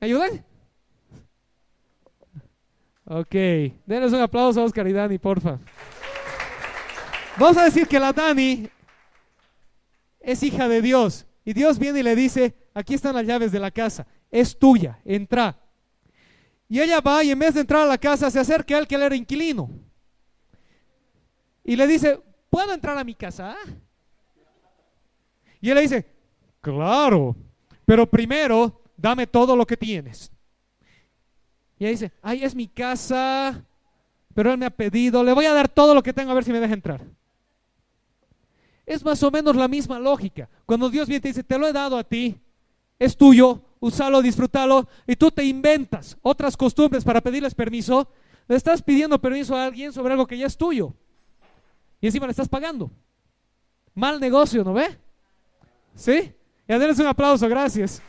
¿Me 0.00 0.08
ayudan? 0.08 0.44
Ok, 3.04 3.32
denles 3.86 4.12
un 4.12 4.20
aplauso 4.20 4.60
a 4.60 4.64
Oscar 4.64 4.88
y 4.88 4.92
Dani, 4.92 5.16
porfa. 5.16 5.60
Vamos 7.38 7.56
a 7.58 7.62
decir 7.62 7.86
que 7.86 8.00
la 8.00 8.12
Dani 8.12 8.68
es 10.18 10.42
hija 10.42 10.66
de 10.66 10.82
Dios. 10.82 11.26
Y 11.44 11.52
Dios 11.52 11.78
viene 11.78 12.00
y 12.00 12.02
le 12.02 12.16
dice, 12.16 12.56
aquí 12.74 12.94
están 12.94 13.14
las 13.14 13.24
llaves 13.24 13.52
de 13.52 13.60
la 13.60 13.70
casa, 13.70 14.04
es 14.28 14.58
tuya, 14.58 14.98
entra. 15.04 15.56
Y 16.68 16.80
ella 16.80 17.00
va 17.00 17.22
y 17.22 17.30
en 17.30 17.38
vez 17.38 17.54
de 17.54 17.60
entrar 17.60 17.82
a 17.82 17.86
la 17.86 17.98
casa 17.98 18.32
se 18.32 18.40
acerca 18.40 18.74
a 18.74 18.78
él 18.80 18.88
que 18.88 18.96
él 18.96 19.02
era 19.02 19.14
inquilino. 19.14 19.70
Y 21.62 21.76
le 21.76 21.86
dice, 21.86 22.20
¿puedo 22.50 22.74
entrar 22.74 22.98
a 22.98 23.04
mi 23.04 23.14
casa? 23.14 23.56
Y 25.60 25.68
él 25.68 25.76
le 25.76 25.82
dice, 25.82 26.19
claro, 26.60 27.36
pero 27.84 28.08
primero 28.08 28.80
dame 28.96 29.26
todo 29.26 29.56
lo 29.56 29.66
que 29.66 29.76
tienes. 29.76 30.30
Y 31.78 31.84
ella 31.84 31.90
dice, 31.92 32.12
ay, 32.20 32.44
es 32.44 32.54
mi 32.54 32.68
casa, 32.68 33.64
pero 34.34 34.52
él 34.52 34.58
me 34.58 34.66
ha 34.66 34.70
pedido, 34.70 35.24
le 35.24 35.32
voy 35.32 35.46
a 35.46 35.54
dar 35.54 35.68
todo 35.68 35.94
lo 35.94 36.02
que 36.02 36.12
tengo 36.12 36.30
a 36.30 36.34
ver 36.34 36.44
si 36.44 36.52
me 36.52 36.60
deja 36.60 36.74
entrar. 36.74 37.02
Es 38.84 39.04
más 39.04 39.22
o 39.22 39.30
menos 39.30 39.56
la 39.56 39.68
misma 39.68 39.98
lógica. 39.98 40.48
Cuando 40.66 40.90
Dios 40.90 41.08
viene 41.08 41.18
y 41.18 41.20
te 41.20 41.28
dice, 41.28 41.42
te 41.42 41.58
lo 41.58 41.66
he 41.66 41.72
dado 41.72 41.96
a 41.96 42.04
ti, 42.04 42.38
es 42.98 43.16
tuyo, 43.16 43.62
úsalo, 43.80 44.20
disfrútalo, 44.20 44.88
y 45.06 45.16
tú 45.16 45.30
te 45.30 45.44
inventas 45.44 46.16
otras 46.22 46.56
costumbres 46.56 47.02
para 47.02 47.20
pedirles 47.20 47.54
permiso, 47.54 48.08
le 48.46 48.56
estás 48.56 48.82
pidiendo 48.82 49.18
permiso 49.18 49.56
a 49.56 49.64
alguien 49.64 49.92
sobre 49.92 50.12
algo 50.12 50.26
que 50.26 50.36
ya 50.36 50.46
es 50.46 50.56
tuyo. 50.56 50.92
Y 52.00 52.06
encima 52.06 52.26
le 52.26 52.32
estás 52.32 52.48
pagando. 52.48 52.90
Mal 53.94 54.20
negocio, 54.20 54.64
¿no 54.64 54.72
ve? 54.72 54.98
¿Sí? 55.94 56.34
Y 56.70 56.72
a 56.72 56.76
un 56.76 57.06
aplauso, 57.08 57.48
gracias. 57.48 58.00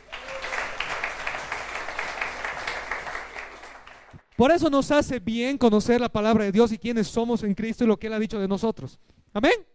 Por 4.36 4.52
eso 4.52 4.70
nos 4.70 4.88
hace 4.92 5.18
bien 5.18 5.58
conocer 5.58 6.00
la 6.00 6.08
palabra 6.08 6.44
de 6.44 6.52
Dios 6.52 6.70
y 6.70 6.78
quiénes 6.78 7.08
somos 7.08 7.42
en 7.42 7.54
Cristo 7.54 7.82
y 7.82 7.88
lo 7.88 7.98
que 7.98 8.06
Él 8.06 8.12
ha 8.12 8.20
dicho 8.20 8.38
de 8.38 8.46
nosotros. 8.46 9.00
Amén. 9.32 9.66